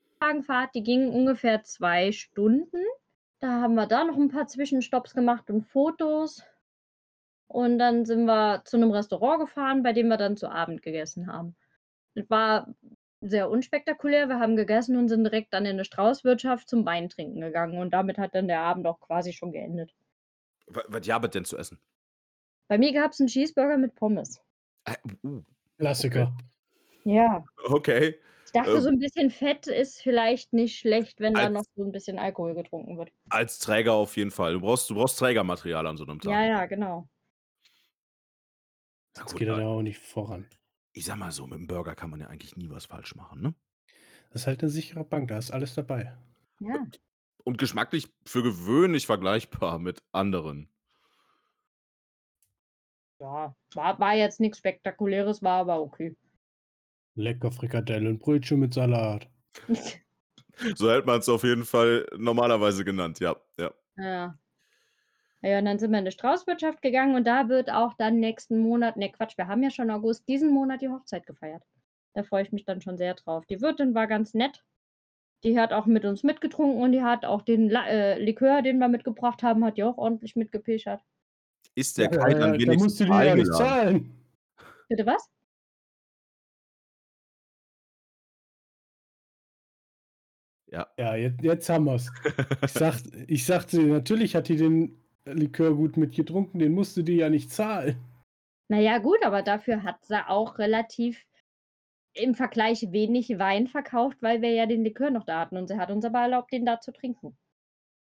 [0.00, 2.78] Planwagenfahrt, die ging ungefähr 2 Stunden.
[3.40, 6.44] Da haben wir da noch 'n paar Zwischenstopps gemacht und Fotos.
[7.50, 11.26] Und dann sind wir zu 'nem Restaurant gefahren, bei dem wir dann zu Abend gegessen
[11.28, 11.56] haben.
[12.14, 12.74] Es war
[13.22, 14.28] sehr unspektakulär.
[14.28, 18.18] Wir haben gegessen und sind direkt dann in 'ne Straußwirtschaft zum Weintrinken gegangen und damit
[18.18, 19.92] hat dann der Abend auch quasi schon geendet.
[20.68, 21.78] Wa was gab's denn zu essen?
[22.70, 24.40] Bei mir gab's 'n Cheeseburger mit Pommes.
[24.86, 25.42] Äh, uh,
[25.98, 26.26] okay.
[27.06, 27.44] Ja.
[27.70, 28.20] Okay.
[28.46, 31.68] Ich dachte, Ähm so 'n bisschen Fett ist vielleicht nicht schlecht, wenn da noch Als
[31.76, 33.10] so 'n bisschen Alkohol getrunken wird.
[33.30, 34.54] als Träger auf jeden Fall.
[34.54, 36.44] Du brauchst du brauchst Trägermaterial an so 'nem Ja, Tag.
[36.44, 37.08] ja, genau.
[39.16, 40.48] Na Sonst gut, geht das aber ja auch nicht voran.
[40.96, 43.54] ich sage mal so, mit'm Burger kann man ja eigentlich nie was falsch machen, ne?
[44.32, 46.12] Das ist halt 'ne sichere Bank, da ist alles dabei.
[46.60, 46.86] Ja.
[46.86, 47.00] Und
[47.44, 50.70] und geschmacklich für gewöhnlich vergleichbar mit anderen.
[53.20, 56.16] Ja, war war jetzt nix Spektakuläres, war aber okay.
[57.16, 59.28] Lecker Frikadellen, Brötchen mit Salat.
[60.76, 63.72] So hätte man's auf jeden Fall normalerweise genannt, ja, ja.
[63.96, 64.38] Ja.
[65.42, 68.58] Ja, und dann sind wir in 'ne Straußwirtschaft gegangen und da wird auch dann nächsten
[68.60, 71.62] Monat ne, Quatsch, wir haben ja schon August, diesen Monat die Hochzeit gefeiert.
[72.14, 73.44] Da freue ich mich dann schon sehr drauf.
[73.46, 74.62] Die Wirtin war ganz nett.
[75.42, 78.78] Die hat auch mit uns mitgetrunken und die hat auch den La äh, Likör, den
[78.78, 81.02] wir mitgebracht haben, hat die auch ordentlich mitgepischert.
[81.74, 84.12] Ist der Ja, Kai dann äh, da wenigstens musst du die ja nicht zahlen.
[84.88, 85.28] Bitte was?
[90.74, 90.88] Ja.
[90.98, 92.10] Ja, jetzt jetzt haben wir's.
[92.64, 92.94] Ich sag
[93.28, 97.50] ich sagte, natürlich hat die den Likör gut mitgetrunken, den musst du dir ja nicht
[97.52, 97.96] zahlen.
[98.70, 101.26] Na ja, gut, aber dafür hat sie auch relativ
[102.14, 105.78] im Vergleich wenig Wein verkauft, weil wir ja den Likör noch da hatten und sie
[105.78, 107.36] hat uns aber erlaubt, den da zu trinken.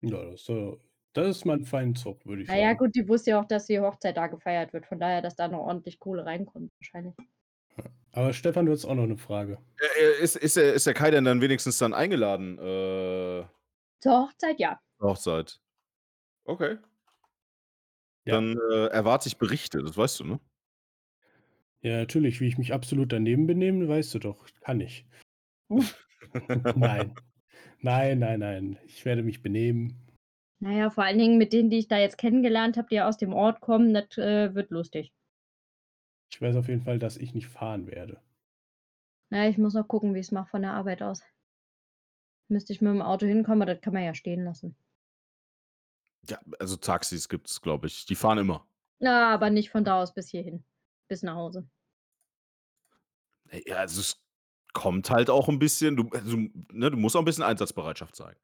[0.03, 0.77] Ja, das, äh
[1.13, 2.79] das ist mal 'n Feinzug, würde ich Na ja, sagen.
[2.79, 5.47] gut, die wusste ja auch, dass die Hochzeit da gefeiert wird, von daher, dass da
[5.47, 7.15] noch ordentlich Kohle reinkommt wahrscheinlich.
[8.13, 9.57] Aber Stefan, du hattest auch noch 'ne Frage.
[10.21, 13.45] Ist ist der ist der Kai denn dann wenigstens dann eingeladen, äh
[14.03, 14.81] Zur Hochzeit, ja.
[14.99, 15.59] Hochzeit?
[16.45, 16.77] Okay.
[18.27, 18.35] Ja.
[18.35, 20.39] Dann, äh, erwarte ich Berichte, das weißt du, ne?
[21.83, 24.45] Ja, natürlich, wie ich mich absolut daneben benehme, weißt du doch.
[24.61, 25.05] Kann ich.
[26.73, 27.15] Nein.
[27.81, 28.79] Nein, nein, nein.
[28.85, 29.97] Ich werde mich benehmen.
[30.63, 33.07] Na ja, vor allen Dingen mit denen, die ich da jetzt kennengelernt habe, die ja
[33.07, 35.11] aus dem Ort kommen, das, äh, wird lustig.
[36.33, 38.21] Ich weiß auf jeden Fall, dass ich nicht fahren werde.
[39.31, 41.23] Na ich muss noch gucken, wie ich's mache von der Arbeit aus.
[42.49, 44.75] Müsste ich mit'm Auto hinkommen, aber das kann man ja stehen lassen.
[46.29, 48.05] Ja, also Taxis gibt's, glaube ich.
[48.05, 48.65] Die fahren immer.
[49.03, 50.63] Na, aber nicht von da aus bis hierhin,
[51.07, 51.67] bis nach Hause.
[53.65, 54.21] Ja, also es
[54.73, 56.37] kommt halt auch 'n bisschen du also,
[56.71, 58.39] ne, du musst auch 'n bisschen Einsatzbereitschaft zeigen.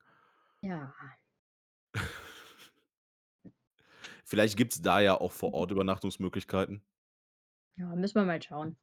[0.63, 1.17] Ja.
[4.25, 6.81] Vielleicht gibt's da ja auch vor Ort Übernachtungsmöglichkeiten.
[7.77, 8.77] Ja, müssen wir mal schauen.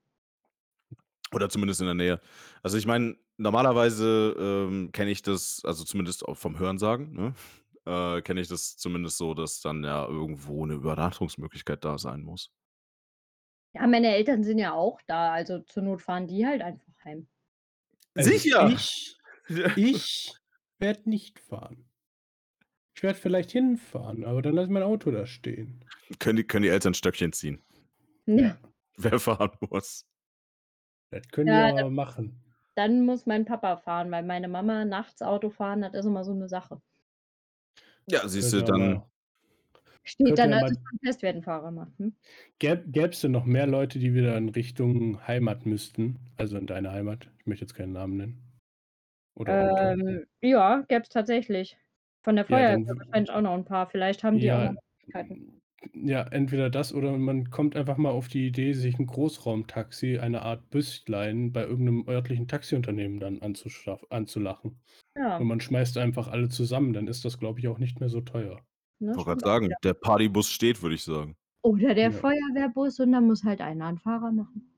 [1.32, 2.20] Oder zumindest in der Nähe.
[2.62, 7.34] Also, ich meine, normalerweise, ähm, kenne ich das also zumindest auch vom Hörensagen, ne,
[7.86, 12.48] äh, kenne ich das zumindest so, dass dann ja irgendwo 'ne Übernachtungsmöglichkeit da sein muss.
[13.76, 17.26] Ja, meine Eltern sind ja auch da, also zur Not fahren die halt einfach heim.
[18.16, 18.56] Also, Sicher!
[18.56, 19.18] ich
[19.74, 20.40] ich
[20.78, 21.90] werde nicht fahren.
[22.96, 25.84] Ich werde vielleicht hinfahren, aber dann lasse ich mein Auto da stehen.
[26.18, 27.62] Können die können die Eltern Stöckchen ziehen,
[28.28, 28.58] Ja.
[28.98, 30.02] wer fahren muss.
[31.12, 32.54] Das können Ja, da aber machen.
[32.76, 36.34] dann muss mein Papa fahren, weil meine Mama nachts Auto fahren, das ist immer so
[36.34, 36.80] 'ne Sache.
[38.08, 39.04] Ja, siehst du, dann
[40.06, 42.14] Steht dann ja also mal schon fest, wer den Fahrer macht, hm?
[42.60, 46.20] Gäb gäb's denn noch mehr Leute, die wieder in Richtung Heimat müssten?
[46.36, 47.30] Also in deine Heimat?
[47.40, 48.42] Ich möchte jetzt keinen Namen nennen.
[49.34, 49.46] Oder.
[49.46, 51.76] Ähm, ja, gäb's tatsächlich.
[52.22, 53.86] Von der Ja, Feuerwehr dann wahrscheinlich auch noch 'n paar.
[53.90, 55.60] Vielleicht haben die auch Ja, noch Möglichkeiten.
[55.92, 60.42] Ja, entweder das oder man kommt einfach mal auf die Idee, sich 'n Großraumtaxi, eine
[60.42, 64.80] Art Büsstlein bei irgend 'nem örtlichen Taxiunternehmen dann anzuschaff anzulachen.
[65.16, 65.38] Ja.
[65.38, 68.20] Und man schmeißt einfach alle zusammen, dann ist das, glaube ich, auch nicht mehr so
[68.22, 68.66] teuer.
[69.00, 69.76] Ne, Wollte grad stimmt auch sagen, wieder.
[69.84, 71.36] der Partybus steht, würde ich sagen.
[71.64, 72.12] Oder der Ja.
[72.12, 74.70] Feuerwehrbus und dann muss halt einer 'n Fahrer machen.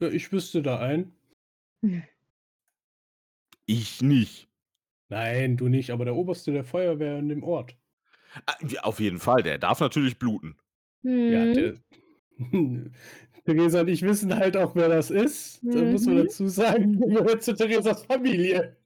[0.00, 1.16] Ja, ich wüsste da einen.
[3.68, 4.48] Ich nicht.
[5.10, 7.76] Nein, du nicht, aber der Oberste der Feuerwehr in dem Ort.
[8.46, 10.56] Ah, ja, auf jeden Fall, der darf natürlich bluten.
[11.02, 11.54] Ja, Mhm.
[11.54, 11.74] der
[13.46, 15.60] Theresa und ich wissen halt auch, wer das ist.
[15.62, 16.24] Da muss man Mhm.
[16.24, 18.76] dazu sagen, der gehört zu Theresas Familie.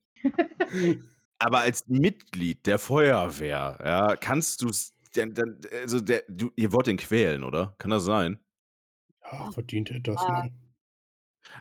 [1.38, 6.86] Aber als Mitglied der Feuerwehr, ja, kannst du's denn dann also der du ihr wollt
[6.86, 7.74] den quälen, oder?
[7.78, 8.38] Kann das sein?
[9.32, 10.44] Ja, verdient er das, Ah.
[10.44, 10.52] ne?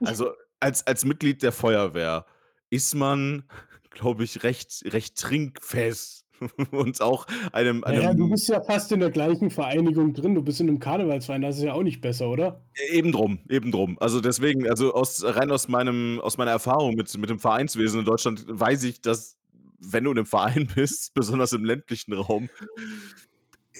[0.01, 2.25] Also, als als Mitglied der Feuerwehr
[2.69, 3.49] ist man,
[3.89, 6.25] glaube ich, recht recht trinkfest
[6.71, 10.35] und auch einem Ja, ja, du einem bist ja fast in der gleichen Vereinigung drin.
[10.35, 12.61] Du bist in 'nem Karnevalsverein, das ist ja auch nicht besser, oder?
[12.77, 13.97] E eben drum, eben drum.
[13.99, 18.05] Also, deswegen also, aus rein aus meinem aus meiner Erfahrung mit mit dem Vereinswesen in
[18.05, 19.37] Deutschland weiß ich, dass,
[19.79, 22.49] wenn du in 'nem Verein bist, besonders im ländlichen Raum
[23.75, 23.79] äh,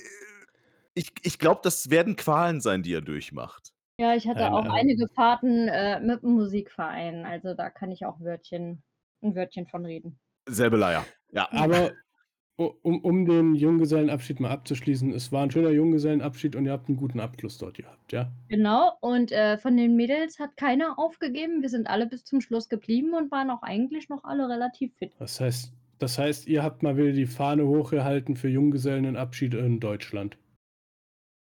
[0.96, 3.72] ich ich glaube, das werden Qualen sein, die er durchmacht.
[4.00, 7.26] Ja, ich hatte Nein, auch ähm einige Fahrten, äh, mit 'm Musikverein.
[7.26, 8.82] Also, da kann ich auch Wörtchen
[9.22, 10.20] 'n Wörtchen von reden.
[10.48, 11.50] Selbe Leier, ja.
[11.52, 12.00] Aber
[12.60, 16.96] um um den Junggesellenabschied mal abzuschließen, es war 'n schöner Junggesellenabschied und ihr habt 'n
[16.98, 18.32] guten Abschluss dort gehabt, ja?
[18.52, 21.62] Genau, und, äh, von den Mädels hat keiner aufgegeben.
[21.62, 25.14] Wir sind alle bis zum Schluss geblieben und waren auch eigentlich noch alle relativ fit.
[25.20, 30.38] Das heißt das heißt, ihr habt mal wieder die Fahne hochgehalten für Junggesellenabschiede in Deutschland?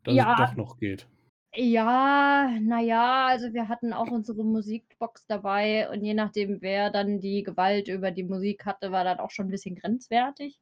[0.07, 0.35] Dass es Ja.
[0.35, 1.07] doch noch geht.
[1.57, 7.21] Ja, na ja, also, wir hatten auch unsere Musikbox dabei und je nachdem, wer dann
[7.21, 10.59] die Gewalt über die Musik hatte, war das auch schon 'n bisschen grenzwertig.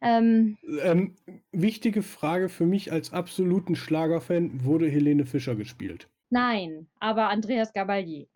[0.00, 1.16] Ähm Ähm,
[1.52, 6.08] wichtige Frage für mich als absoluten Schlagerfan: Wurde Helene Fischer gespielt?
[6.30, 8.26] Nein, aber Andreas Gabalier.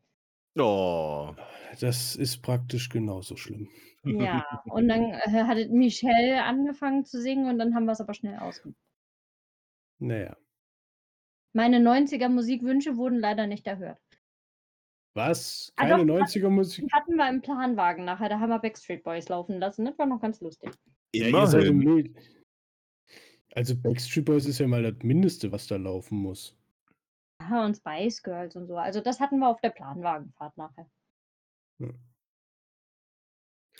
[0.56, 1.34] Oh.
[1.80, 3.68] Das ist praktisch genauso schlimm.
[4.04, 8.38] Ja, und dann, äh, hatte Michelle angefangen zu singen und dann haben wir's aber schnell
[8.38, 8.78] ausgemacht.
[9.98, 10.36] Na ja.
[11.52, 14.00] Meine 90er Musikwünsche wurden leider nicht erhört.
[15.14, 15.72] Was?
[15.76, 16.86] Ah, Keine doch, die 90er Musik?
[16.86, 19.84] Die hatten wir im Planwagen nachher, da haben wir Backstreet Boys laufen lassen.
[19.84, 20.72] Das war noch ganz lustig.
[21.18, 21.84] Ja, ihr seid im Immerhin.
[21.84, 22.14] Med
[23.52, 26.56] also, Backstreet Boys ist ja mal das Mindeste, was da laufen muss.
[27.40, 28.76] Ja, und Spice Girls und so.
[28.76, 30.88] Also, das hatten wir auf der Planwagenfahrt nachher.
[31.80, 31.94] Ja.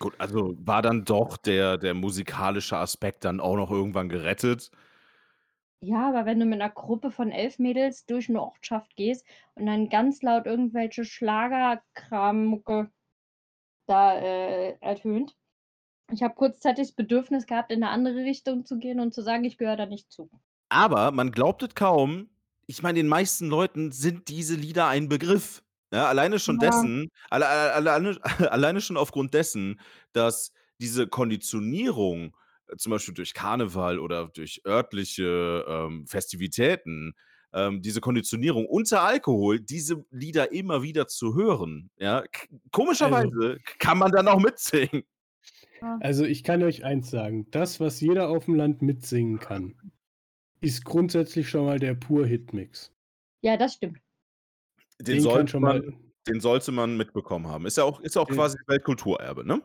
[0.01, 4.71] Gut, also, war dann doch der der musikalische Aspekt dann auch noch irgendwann gerettet?
[5.83, 9.67] Ja, aber wenn du mit 'ner Gruppe von 11 Mädels durch 'ne Ortschaft gehst und
[9.67, 12.91] dann ganz laut irgendwelche Schlagerkram-Mucke
[13.87, 15.35] da, äh, ertönt.
[16.13, 19.45] Ich habe kurzzeitig das Bedürfnis gehabt, in 'ne andere Richtung zu gehen und zu sagen:
[19.45, 20.29] „Ich gehöre da nicht zu.“
[20.71, 22.31] Aber man glaubt es kaum,
[22.67, 25.63] ich meine, den meisten Leuten sind diese Lieder ein Begriff.
[25.93, 26.59] Ja, alleine schon Ja.
[26.59, 28.19] dessen alle alle alleine
[28.53, 29.81] alleine schon aufgrund dessen,
[30.13, 32.35] dass diese Konditionierung,
[32.69, 37.15] äh, zum Beispiel durch Karneval oder durch örtliche, ähm, Festivitäten
[37.53, 42.49] ähm, diese Konditionierung unter Alkohol, diese Lieder immer wieder zu hören, ja, k
[42.99, 45.05] Also komischerweise kann man dann auch mitsingen.
[45.81, 45.99] Ja.
[46.01, 49.75] Also, ich kann euch eins sagen, das, was jeder auf'm Land mitsingen kann,
[50.61, 52.93] ist grundsätzlich schon mal der Pur-Hitmix.
[53.43, 53.99] Ja, das stimmt.
[55.01, 55.95] Den Den sollte schon man mal
[56.27, 57.67] den sollte man mitbekommen haben.
[57.67, 59.63] Ist ja auch ist ja auch Den quasi Weltkulturerbe, ne?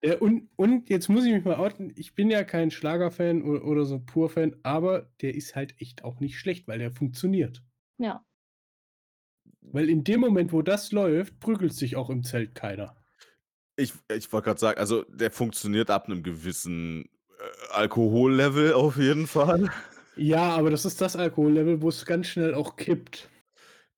[0.00, 3.58] Äh, und und jetzt muss ich mich mal outen, ich bin ja kein Schlagerfan o
[3.58, 7.62] oder so Pur-Fan, aber der ist halt echt auch nicht schlecht, weil der funktioniert.
[7.98, 8.24] Ja.
[9.62, 12.96] Weil in dem Moment, wo das läuft, prügelt sich auch im Zelt keiner.
[13.78, 17.04] Ich ich wollte grad sagen, also, der funktioniert ab 'nem gewissen,
[17.38, 19.70] äh, Alkohollevel auf jeden Fall.
[20.16, 23.30] Ja, aber das ist das Alkohollevel, wo's ganz schnell auch kippt.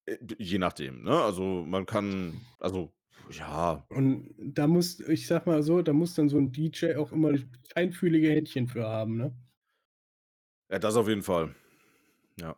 [0.08, 1.22] Äh, je nachdem, ne?
[1.22, 2.92] Also, man kann also,
[3.28, 3.86] ja.
[3.90, 7.32] Und da muss ich sage mal so, da muss dann so 'n DJ auch immer
[7.74, 9.34] feinfühlige Händchen für haben, ne?
[10.70, 11.54] Ja, das auf jeden Fall.
[12.40, 12.56] Ja.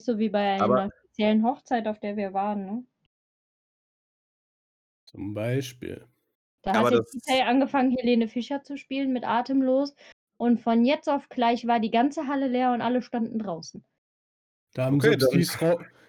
[0.00, 2.86] So wie bei Aber einer speziellen Hochzeit, auf der wir waren, ne?
[5.16, 6.06] Zum Beispiel.
[6.64, 9.94] Da Aber hat der das DJ angefangen, Helene Fischer zu spielen mit „Atemlos“
[10.36, 13.82] und von jetzt auf gleich war die ganze Halle leer und alle standen draußen.
[14.74, 15.56] Da haben Okay, selbst die's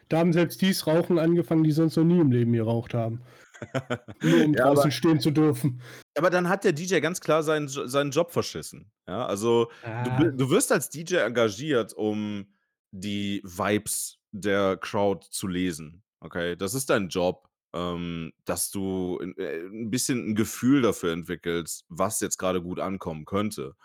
[0.10, 3.22] da haben selbst die's Rauchen angefangen, die sonst noch nie im Leben geraucht haben.
[4.22, 5.82] Nur um Ja, draußen aber stehen zu dürfen.
[6.18, 9.26] aber dann hat der DJ ganz klar seinen seinen Job verschissen, ja?
[9.26, 10.12] Also, du Ah.
[10.12, 12.47] bi du wirst als DJ engagiert, um
[12.91, 16.55] die Vibes der Crowd zu lesen, okay?
[16.55, 21.86] Das ist dein Job, ähm, dass du 'n äh, 'n bisschen 'n Gefühl dafür entwickelst,
[21.89, 23.76] was jetzt grade gut ankommen könnte.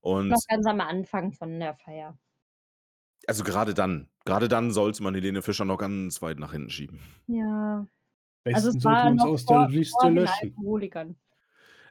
[0.00, 2.18] Und Noch ganz am Anfang von der Feier.
[3.26, 7.00] also, grade dann grade dann sollte man Helene Fischer noch ganz weit nach hinten schieben.
[7.28, 7.86] Ja.
[8.52, 10.62] Also, besten es sollte war man's noch aus vor der Liste vor den löschen.
[10.66, 11.16] Alkoholikern.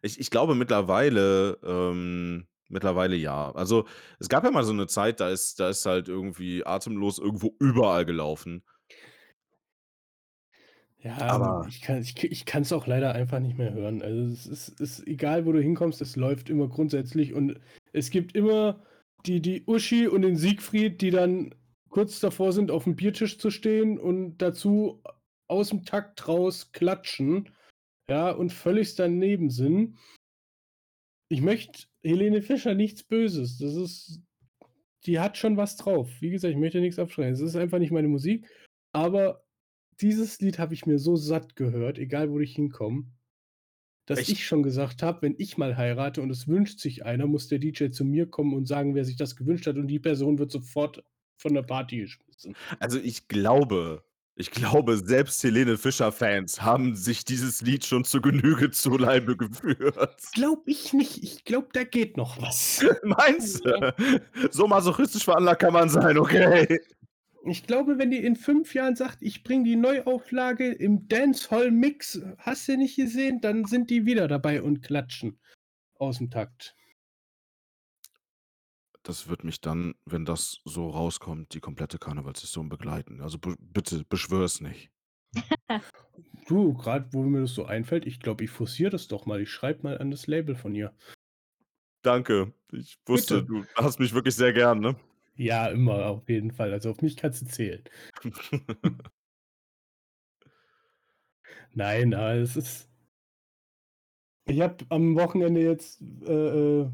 [0.04, 3.52] Ich ich glaube mittlerweile ähm, mittlerweile ja.
[3.54, 3.86] Also,
[4.20, 7.56] es gab ja mal so 'ne Zeit, da ist da ist halt irgendwie „Atemlos“ irgendwo
[7.60, 8.64] überall gelaufen.
[11.06, 14.02] Ja, Aber ich kann ich ich kann's auch leider einfach nicht mehr hören.
[14.02, 17.60] Also, es ist ist egal, wo du hinkommst, es läuft immer grundsätzlich und
[17.94, 18.84] es gibt immer
[19.28, 21.54] die die Uschi und den Siegfried, die dann
[21.90, 25.04] kurz davor sind, auf'm Biertisch zu stehen und dazu
[25.48, 27.50] aus'm Takt raus klatschen,
[28.10, 29.98] ja, und völligst daneben sind.
[31.30, 33.60] Ich möchte Helene Fischer nichts Böses.
[33.60, 34.22] Das ist
[35.06, 36.10] die hat schon was drauf.
[36.20, 37.34] Wie gesagt, ich möchte nix abstreiten.
[37.34, 38.48] Es ist einfach nicht meine Musik,
[38.92, 39.45] aber
[40.02, 43.06] dieses Lied habe ich mir so satt gehört, egal wo ich hinkomme,
[44.06, 44.30] dass Echt?
[44.30, 47.60] ich schon gesagt habe, wenn ich mal heirate und es wünscht sich einer, muss der
[47.60, 50.52] DJ zu mir kommen und sagen, wer sich das gewünscht hat und die Person wird
[50.52, 51.04] sofort
[51.38, 52.56] von der Party geschmissen.
[52.80, 54.04] Also, ich glaube
[54.38, 59.96] ich glaube, selbst Helene Fischer-Fans haben sich dieses Lied schon zur Genüge zu Leibe geführt.
[60.34, 61.24] Glaube ich nicht.
[61.24, 62.86] Ich glaube, da geht noch was.
[63.04, 63.94] Meinst du?
[64.52, 66.82] So masochistisch veranlagt kann man sein, okay.
[67.48, 72.68] Ich glaube, wenn die in 5 Jahren sagt: „Ich bringe die Neuauflage im Dancehall-Mix“, hast
[72.68, 75.40] du nicht gesehen, dann sind die wieder dabei und klatschen
[76.00, 76.76] aus'm Takt.
[79.04, 83.22] Das wird mich dann, wenn das so rauskommt, die komplette Karnevalssaison begleiten.
[83.22, 84.92] Also, bitte beschwöre es nicht.
[86.48, 89.42] Du, grad wo mir das so einfällt, ich glaube, ich forciere das doch mal.
[89.42, 90.94] Ich schreibe mal an das Label von ihr.
[92.04, 92.54] Danke.
[92.72, 93.48] Ich wusste, Bitte.
[93.48, 94.96] du hast mich wirklich sehr gern, ne?
[95.38, 96.72] Ja, immer, auf jeden Fall.
[96.74, 97.84] Also, auf mich kannst du zählen.
[101.74, 102.90] Nein, aber es ist
[104.48, 106.32] ich habe am Wochenende jetzt, äh,
[106.82, 106.90] äh,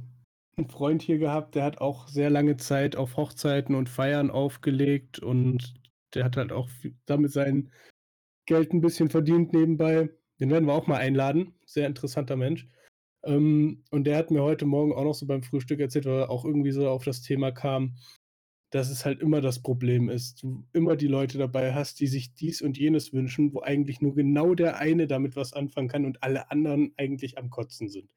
[0.58, 5.20] 'n Freund hier gehabt, der hat auch sehr lange Zeit auf Hochzeiten und Feiern aufgelegt
[5.20, 5.74] und
[6.14, 6.70] der hat halt auch
[7.06, 7.72] damit sein
[8.48, 10.10] Geld 'n bisschen verdient nebenbei.
[10.42, 11.56] Den werden wir auch mal einladen.
[11.66, 12.70] Sehr interessanter Mensch.
[13.26, 16.30] Ähm, und der hat mir heute Morgen auch noch so beim Frühstück erzählt, weil er
[16.32, 17.96] auch irgendwie so auf das Thema kam,
[18.72, 20.44] dass es halt immer das Problem ist.
[20.44, 24.16] Du immer die Leute dabei hast, die sich dies und jenes wünschen, wo eigentlich nur
[24.16, 28.10] genau der eine damit was anfangen kann und alle anderen eigentlich am Kotzen sind,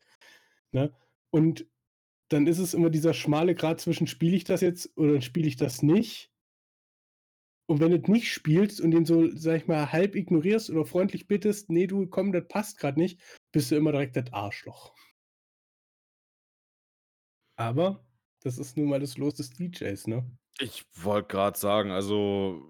[0.73, 0.93] ne?
[1.31, 1.67] Und
[2.31, 5.57] dann ist es immer dieser schmale Grat zwischen: „Spiele ich das jetzt oder spiele ich
[5.57, 6.31] das nicht?“
[7.67, 11.27] Und wenn du's nicht spielst und den so, sage ich mal, halb ignorierst oder freundlich
[11.27, 13.21] bittest: „Ne, du, komm, das passt grad nicht“,
[13.53, 14.95] bist du immer direkt das Arschloch.
[17.59, 18.04] Aber
[18.45, 20.31] das ist nun mal das Los des DJs, ne?
[20.61, 22.63] Ich wollte grad sagen, also,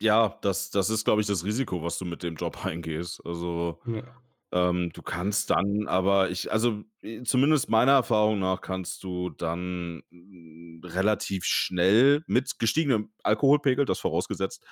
[0.00, 3.24] ja, das das ist, glaube ich, das Risiko, was du mit dem Job eingehst.
[3.24, 4.22] Also, Ja.
[4.52, 10.02] ähm, du kannst dann aber ich also, äh, zumindest meiner Erfahrung nach kannst du dann,
[10.10, 14.64] hm, relativ schnell mit gestiegenem Alkoholpegel, das vorausgesetzt,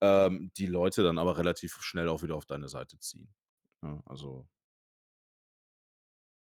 [0.00, 3.34] ähm, die Leute dann aber relativ schnell auch wieder auf deine Seite ziehen,
[3.82, 4.02] ne?
[4.06, 4.48] Also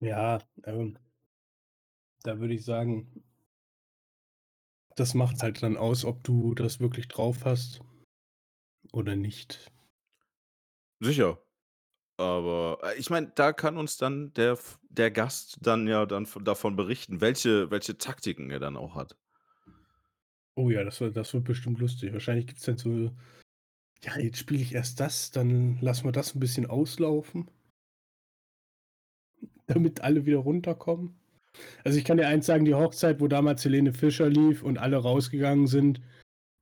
[0.01, 0.97] Ja, ähm
[2.25, 3.23] da würde ich sagen
[4.97, 7.81] das macht's halt dann aus, ob du das wirklich drauf hast
[8.93, 9.71] oder nicht.
[11.01, 11.39] Sicher.
[12.17, 14.57] Aber, äh, ich meine, da kann uns dann der
[14.89, 19.17] der Gast dann ja dann davon berichten, welche welche Taktiken er dann auch hat.
[20.57, 22.13] Oh ja, das wird das wird bestimmt lustig.
[22.13, 23.11] Wahrscheinlich gibt's dann so:
[24.03, 27.49] „Ja, jetzt spiele ich erst das, dann lassen wir das 'n bisschen auslaufen“
[29.67, 31.15] damit alle wieder runterkommen.
[31.83, 34.97] Also, ich kann dir eins sagen, die Hochzeit, wo damals Helene Fischer lief und alle
[34.97, 36.01] rausgegangen sind,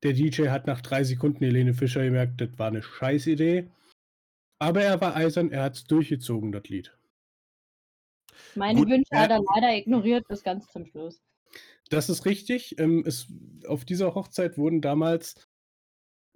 [0.03, 3.69] der DJ hat nach 3 Sekunden Helene Fischer gemerkt, das war 'ne Scheißidee.
[4.59, 6.95] Aber er war eisern, er hat's durchgezogen, das Lied.
[8.55, 11.21] Meine Gut, Wünsche hat er er leider ignoriert bis ganz zum Schluss.
[11.89, 12.79] Das ist richtig.
[12.79, 13.27] Ähm, es
[13.67, 15.35] auf dieser Hochzeit wurden damals,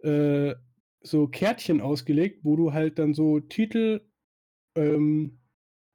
[0.04, 0.56] äh,
[1.02, 4.02] so Kärtchen ausgelegt, wo du halt dann so Titel,
[4.76, 5.37] ähm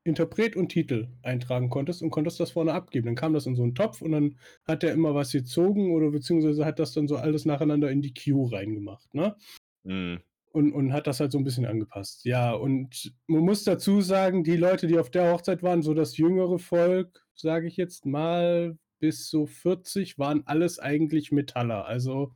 [0.04, 3.06] Interpret und Titel eintragen konntest und konntest das vorne abgeben.
[3.06, 6.10] Dann kam das in so 'n Topf und dann hat der immer was gezogen oder
[6.10, 9.36] beziehungsweise hat das dann so alles nacheinander in die Queue reingemacht, ne?
[9.84, 10.22] Mhm.
[10.54, 12.24] Und und hat das halt so 'n bisschen angepasst.
[12.24, 16.16] Ja, und man muss dazu sagen, die Leute, die auf der Hochzeit waren, so das
[16.18, 21.86] jüngere Volk, sage ich jetzt mal, bis so 40, waren alles eigentlich Metaller.
[21.86, 22.34] Also,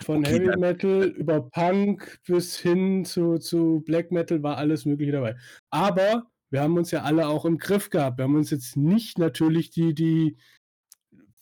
[0.00, 5.12] von Okay, Heavy Metal über Punk bis hin zu zu Black Metal war alles Mögliche
[5.12, 5.36] dabei.
[5.70, 8.18] Aber wir haben uns ja alle auch im Griff gehabt.
[8.18, 10.36] Wir haben uns jetzt nicht natürlich die die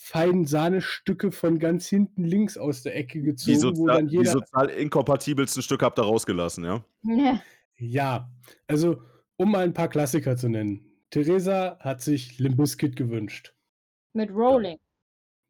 [0.00, 4.24] feinen Sahnestücke von ganz hinten links aus der Ecke Die gezogen, wo sozial dann die
[4.24, 6.84] jeder sozial inkompatibelsten Stücke habt ihr rausgelassen, ja?
[7.04, 7.42] Ja.
[7.76, 8.30] Ja,
[8.66, 9.02] also,
[9.36, 10.84] um mal 'n paar Klassiker zu nennen.
[11.10, 13.54] Theresa hat sich Limp Bizkit gewünscht.
[14.14, 14.78] Mit Rolling.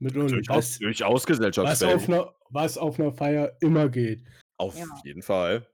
[0.01, 1.83] Mit Rolling, Durchaus was durchaus was gesellschaftsfähig.
[1.83, 4.25] auf 'ner was auf 'ner Feier immer geht.
[4.61, 4.85] Auf Ja.
[5.05, 5.69] jeden Fall.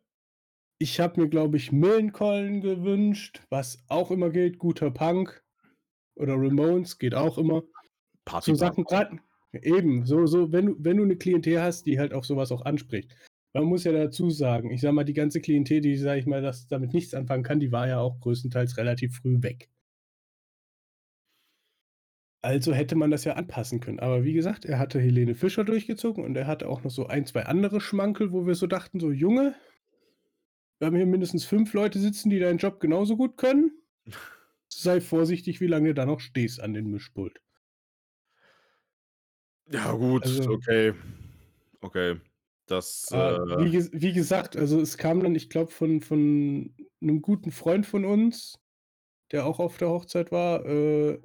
[0.80, 5.44] Ich habe mir, glaube ich, Millencolin gewünscht, was auch immer geht, guter Punk
[6.16, 7.62] oder Ramones geht auch immer.
[8.26, 9.12] Party So Sachen grad
[9.52, 12.52] eben, so so, wenn du wenn du 'ne Klientel hast, die halt auf so was
[12.52, 13.16] auch anspricht.
[13.54, 16.42] Man muss ja dazu sagen, ich sage mal, die ganze Klientel, die, sage ich mal,
[16.42, 19.68] das damit nichts anfangen kann, die war ja auch größtenteils relativ früh weg.
[22.44, 24.00] Also, hätte man das ja anpassen können.
[24.00, 27.24] Aber wie gesagt, er hatte Helene Fischer durchgezogen und er hatte auch noch so 1,
[27.24, 29.54] 2 andere Schmankerl, wo wir so dachten so: „Junge,
[30.84, 33.72] wir haben hier mindestens 5 Leute sitzen, die deinen Job genauso gut können.
[34.68, 37.40] Sei vorsichtig, wie lange du da noch stehst an dem Mischpult.“
[39.70, 40.92] Ja gut, Also okay.
[41.80, 42.20] Okay.
[42.66, 46.74] Das, Äh, wie, äh ges wie gesagt, also es kam dann, ich glaube, von, von
[47.00, 48.58] einem guten Freund von uns,
[49.32, 51.18] der auch auf der Hochzeit war, äh,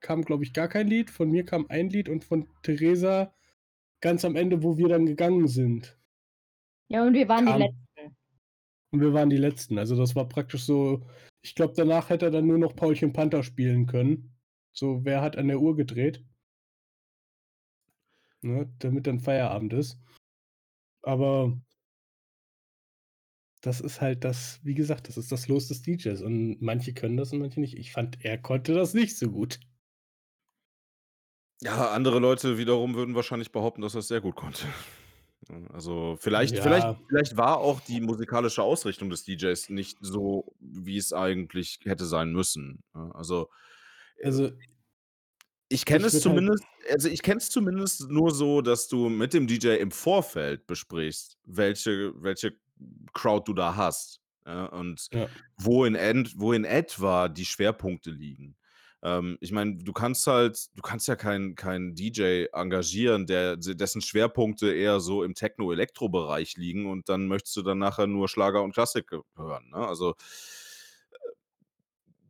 [0.00, 1.10] kam, glaube ich, gar kein Lied.
[1.10, 3.32] Von mir kam ein Lied und von Theresa
[4.00, 5.98] ganz am Ende, wo wir dann gegangen sind.
[6.88, 7.60] Ja, und wir waren die Kam.
[7.60, 7.81] Letzten.
[8.92, 9.78] Und wir waren die Letzten.
[9.78, 11.04] Also das war praktisch so,
[11.40, 14.36] ich glaube, danach hätte er dann nur noch Paulchen Panther spielen können.
[14.72, 16.24] So, wer hat an der Uhr gedreht?
[18.42, 19.98] Ne, damit dann Feierabend ist.
[21.02, 21.58] Aber
[23.62, 26.20] das ist halt das, wie gesagt, das ist das Los des DJs.
[26.20, 27.78] Und manche können das und manche nicht.
[27.78, 29.60] Ich fand, er konnte das nicht so gut.
[31.62, 34.66] Ja, andere Leute wiederum würden wahrscheinlich behaupten, dass er's sehr gut konnte.
[35.50, 37.02] Ja, also, vielleicht vielleicht Ja.
[37.08, 42.32] vielleicht war auch die musikalische Ausrichtung des DJs nicht so, wie es eigentlich hätte sein
[42.32, 43.10] müssen, ne?
[43.14, 43.48] Also,
[44.22, 44.52] äh Also
[45.70, 48.88] ich kenne ich es würde halt zumindest also, ich kenne es zumindest nur so, dass
[48.88, 52.54] du mit dem DJ im Vorfeld besprichst, welche welche
[53.12, 55.32] Crowd du da hast, ja, und Ja.
[55.56, 58.56] wo in end wo in etwa die Schwerpunkte liegen.
[59.02, 64.00] Ähm, ich meine, du kannst halt du kannst ja keinen keinen DJ engagieren, der dessen
[64.02, 68.72] Schwerpunkte eher so im Techno-Elektro-Bereich liegen und dann möchtest du dann nachher nur Schlager und
[68.74, 69.76] Klassik hören, ne?
[69.88, 70.14] Also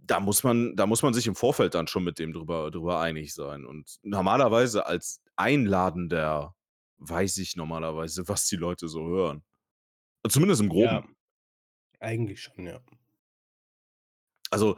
[0.04, 3.00] da muss man da muss man sich im Vorfeld dann schon mit dem drüber drüber
[3.00, 3.64] einig sein.
[3.64, 6.54] Und normalerweise als Einladender
[6.98, 9.44] weiß ich normalerweise, was die Leute so hören.
[10.28, 11.02] Zumindest im Ja.
[11.02, 11.16] Groben.
[12.00, 12.80] Eigentlich schon, ja.
[14.50, 14.76] Also,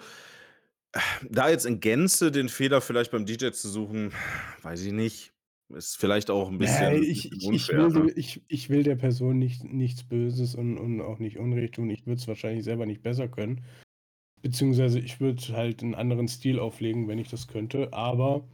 [1.30, 4.12] da jetzt in Gänze den Fehler vielleicht beim DJ zu suchen,
[4.62, 5.32] weiß ich nicht.
[5.70, 8.10] Ist vielleicht auch 'n Ne, bisschen ich bisschen ich ich unfair, will ne?
[8.16, 11.90] ich ich will der Person nicht nichts Böses und und auch nicht Unrecht tun.
[11.90, 13.64] Ich würde es wahrscheinlich selber nicht besser können.
[14.42, 17.92] Beziehungsweise ich würde halt 'n anderen Stil auflegen, wenn ich das könnte.
[17.94, 18.48] Aber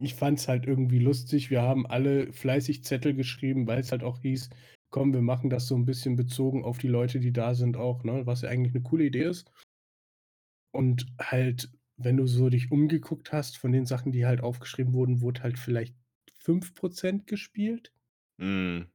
[0.00, 1.50] ich fand es halt irgendwie lustig.
[1.50, 4.50] Wir haben alle fleißig Zettel geschrieben, weil's halt auch hieß:
[4.90, 8.04] „Komm, wir machen das so 'n bisschen bezogen auf die Leute, die da sind auch“,
[8.04, 9.50] ne, was ja eigentlich 'ne coole Idee ist.
[10.76, 15.20] Und halt, wenn du so dich umgeguckt hast von den Sachen, die halt aufgeschrieben wurden,
[15.22, 15.96] wurde halt vielleicht
[16.34, 17.92] 5 % gespielt.
[18.38, 18.86] Mhm.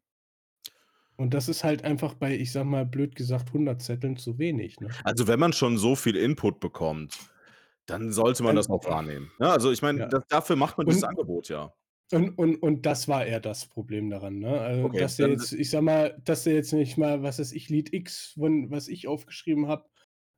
[1.19, 4.79] Und das ist halt einfach bei, ich sage mal, blöd gesagt, 100 Zetteln zu wenig,
[4.81, 4.97] ne?
[5.03, 7.17] Also, wenn man schon so viel Input bekommt,
[7.85, 9.49] dann sollte man Dann das auch wahrnehmen, ne?
[9.51, 10.07] Also, ich meine, Ja.
[10.09, 11.73] da dafür macht man dieses Und Angebot ja.
[12.11, 14.61] und und und das war eher das Problem daran, ne?
[14.61, 17.39] Also, Okay, dass der dann jetzt ich sage mal, dass der jetzt nicht mal, was
[17.39, 19.89] weiß ich, Lied X von was ich aufgeschrieben habe,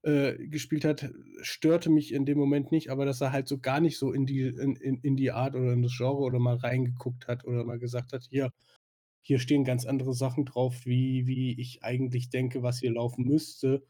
[0.04, 1.10] äh, gespielt hat,
[1.42, 4.26] störte mich in dem Moment nicht, aber dass er halt so gar nicht so in
[4.26, 7.64] die in in in die Art oder in das Genre oder mal reingeguckt hat oder
[7.66, 8.52] mal gesagt hat: „Hier
[9.24, 13.84] hier stehen ganz andere Sachen drauf, wie wie ich eigentlich denke, was hier laufen müsste.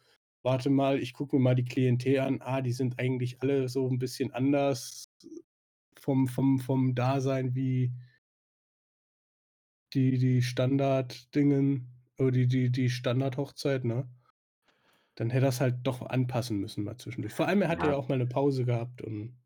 [0.43, 2.39] Warte mal, ich gucke mir mal die Klientel an.
[2.41, 5.05] Ah, die sind eigentlich alle so 'n bisschen anders
[5.99, 7.93] vom vom vom Dasein wie“
[9.93, 11.88] „die die Standard-Dingen
[12.18, 14.07] oder die die die Standard-Hochzeit“, ne?
[15.18, 17.34] Dann hätte er's halt doch anpassen müssen mal zwischendurch.
[17.34, 17.88] Vor allem, er hatte Ja.
[17.88, 19.38] ja auch mal 'ne Pause gehabt und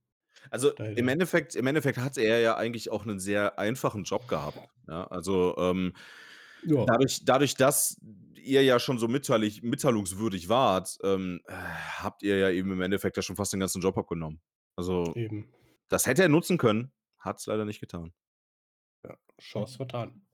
[0.51, 4.27] Also, im er Endeffekt im Endeffekt hatte er ja eigentlich auch 'nen sehr einfachen Job
[4.27, 5.05] gehabt, ja?
[5.07, 5.93] Also, ähm,
[6.63, 6.87] Ja.
[6.87, 7.99] dadurch dadurch, dass
[8.35, 13.35] ihr ja schon so mitteilungswürdig wart, ähm, habt ihr ja eben im Endeffekt ja schon
[13.35, 14.41] fast den ganzen Job abgenommen.
[14.75, 15.47] Also, Eben.
[15.89, 18.13] das hätte er nutzen können, hat's leider nicht getan.
[19.05, 20.25] Ja, Chance vertan.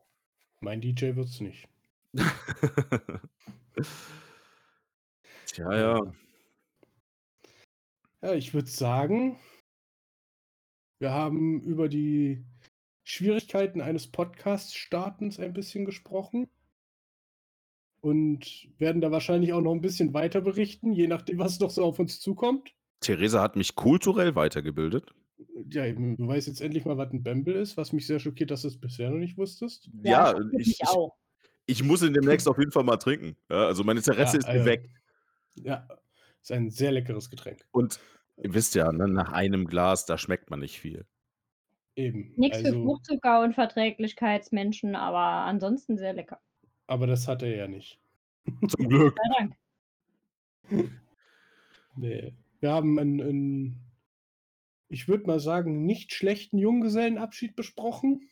[0.62, 1.70] Mein DJ wird's nicht.
[5.58, 5.72] Ja.
[5.74, 6.14] ja.
[8.24, 9.38] Ja, ich würde sagen
[11.02, 12.46] wir haben über die
[13.04, 16.50] Schwierigkeiten eines Podcast-Startens ein bisschen gesprochen
[18.04, 21.86] und werden da wahrscheinlich auch noch 'n bisschen weiter berichten, je nachdem, was noch so
[21.86, 22.74] auf uns zukommt.
[23.02, 25.14] Theresa hat mich kulturell weitergebildet.
[25.72, 28.52] Ja, eben, du weißt jetzt endlich mal, was 'n Bembel ist, was mich sehr schockiert,
[28.52, 29.90] dass du's bisher noch nicht wusstest.
[30.04, 31.16] Ja, Ja, ich ich auch.
[31.66, 33.68] ich muss ihn demnächst auf jeden Fall mal trinken, ja?
[33.68, 34.90] Also, mein Interesse Ja, ist also geweckt.
[35.56, 35.88] Ja,
[36.42, 37.66] ist ein sehr leckeres Getränk.
[37.74, 38.00] Und
[38.38, 41.08] ihr wisst ja, ne, nach einem Glas, da schmeckt man nicht viel.
[41.98, 45.18] Eben, Nix für also Fruchtzucker-Unverträglichkeitsmenschen, aber
[45.48, 46.40] ansonsten sehr lecker.
[46.88, 48.00] Aber das hat er ja nicht.
[48.68, 49.18] Zum Glück.
[49.18, 49.54] Sei Dank.
[51.96, 53.80] Ne, wir haben 'n 'n
[54.90, 58.30] ich würde mal sagen, nicht schlechten Junggesellenabschied besprochen.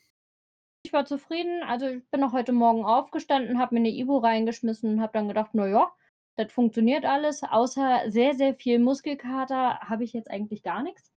[0.86, 1.62] Ich war zufrieden.
[1.64, 5.28] Also, ich bin auch heute Morgen aufgestanden, habe mir 'ne Ibu reingeschmissen und habe dann
[5.28, 5.92] gedacht: „Na ja,
[6.38, 11.12] das funktioniert alles.“ Außer sehr, sehr viel Muskelkater habe ich jetzt eigentlich gar nix.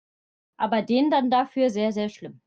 [0.57, 2.41] Aber den dann dafür sehr, sehr schlimm.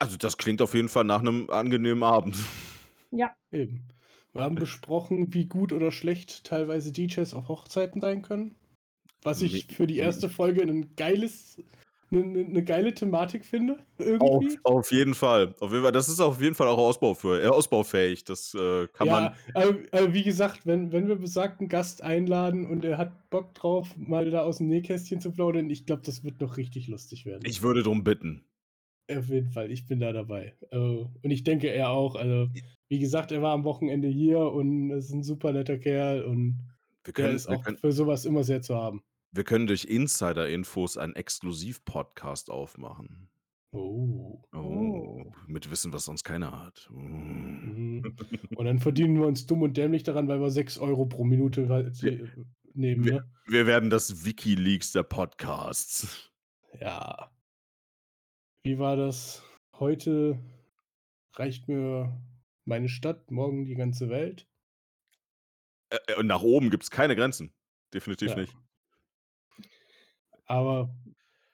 [0.00, 2.36] Also, das klingt auf jeden Fall nach 'nem angenehmen Abend.
[3.12, 3.36] Ja.
[3.52, 3.88] Eben.
[4.32, 8.56] Wir haben besprochen, wie gut oder schlecht teilweise DJs auf Hochzeiten sein können.
[9.22, 10.30] Was ich für die 1.
[10.30, 11.58] Folge 'nen geiles
[12.22, 13.78] eine 'ne geile Thematik finde,
[14.20, 14.60] Auf irgendwie.
[14.62, 15.54] auf jeden Fall.
[15.60, 15.92] Auf jeden Fall.
[15.92, 18.24] Das ist auf jeden Fall auch ausbaufäh äh, ausbaufähig.
[18.24, 22.64] Das, äh, kann man Ja, aber aber wie gesagt, wenn wenn wir besagten Gast einladen
[22.64, 26.40] und er hat Bock drauf, mal da aus'm Nähkästchen zu plaudern, ich glaube, das wird
[26.40, 27.46] noch richtig lustig werden.
[27.46, 28.44] Ich würde drum bitten.
[29.10, 30.54] Auf jeden Fall, ich bin da dabei.
[30.70, 32.14] Äh, und ich denke, er auch.
[32.14, 32.48] Also,
[32.88, 36.60] wie gesagt, er war am Wochenende hier und ist 'n super netter Kerl und
[37.06, 39.02] Wir der können ist wir auch können für so was immer sehr zu haben.
[39.34, 43.28] Wir können durch Insider-Infos einen Exklusiv-Podcast aufmachen.
[43.72, 44.40] Oh.
[44.52, 45.32] Oh, Oh.
[45.48, 46.88] mit Wissen, was sonst keiner hat.
[46.92, 46.94] Oh.
[48.56, 51.68] Und dann verdienen wir uns dumm und dämlich daran, weil wir 6 € pro Minute
[51.68, 52.28] Wir äh,
[52.74, 53.30] nehmen, wir ne?
[53.46, 56.30] wir werden das WikiLeaks der Podcasts.
[56.80, 57.30] Ja.
[58.62, 59.42] Wie war das?
[59.78, 60.38] Heute
[61.34, 62.16] reicht mir
[62.64, 64.46] meine Stadt, morgen die ganze Welt.
[65.90, 67.52] Äh, und nach oben gibt's keine Grenzen.
[67.92, 68.36] Definitiv Ja.
[68.36, 68.56] nicht.
[70.46, 70.94] Aber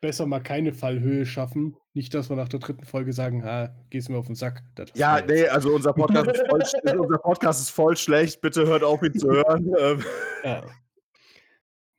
[0.01, 1.77] besser mal keine Fallhöhe schaffen.
[1.95, 2.85] Nicht, dass wir nach der 3.
[2.87, 5.93] Folge sagen: „Ah, gehst mir auf 'n Sack.“ Das Ja, war jetzt ne, also unser
[5.93, 8.41] Podcast ist voll unser Podcast ist voll schlecht.
[8.41, 9.67] Bitte hört auf, ihn zu hören.
[9.79, 10.05] Ähm.
[10.45, 10.65] Ja.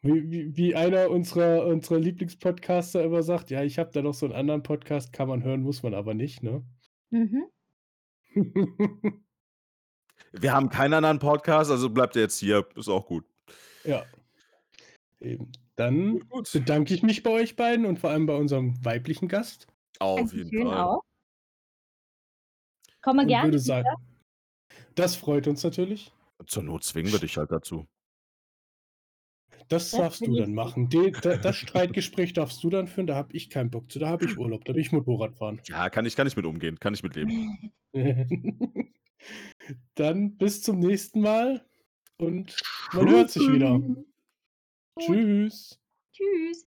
[0.04, 4.26] Wie wie wie einer unserer unserer Lieblingspodcaster immer sagt: „Ja, ich habe da noch so
[4.26, 6.64] 'n anderen Podcast, kann man hören, muss man aber nicht“, ne?
[7.12, 7.44] Mhm.
[10.34, 12.66] Wir haben keinen anderen Podcast, also bleibt ihr jetzt hier.
[12.76, 13.26] Ist auch gut.
[13.84, 14.06] Ja.
[15.20, 15.52] Eben.
[15.82, 16.52] Dann Gut, gut.
[16.53, 19.68] bedanke ich mich bei euch beiden und vor allem bei unserem weiblichen Gast.
[19.99, 20.78] Auf jeden Fall.
[20.78, 21.03] auch.
[23.02, 23.88] Komme gerne würde sagen
[24.95, 26.12] das freut uns natürlich.
[26.48, 27.88] Zur Not zwingen wir dich halt dazu.
[29.70, 30.90] Das Das darfst du dann machen.
[30.90, 33.99] De da das Streitgespräch darfst du dann führen, da habe ich keinen Bock zu.
[33.99, 35.62] Da habe ich Urlaub, da will ich Motorrad fahren.
[35.68, 37.72] Ja, kann ich kann ich mit umgehen, kann ich mit leben.
[39.95, 41.66] Dann bis zum nächsten Mal
[42.18, 42.56] und
[42.94, 43.80] man hört sich wieder.
[44.96, 45.06] Gut.
[45.06, 45.80] Tschüss.
[46.14, 46.66] Tschüss.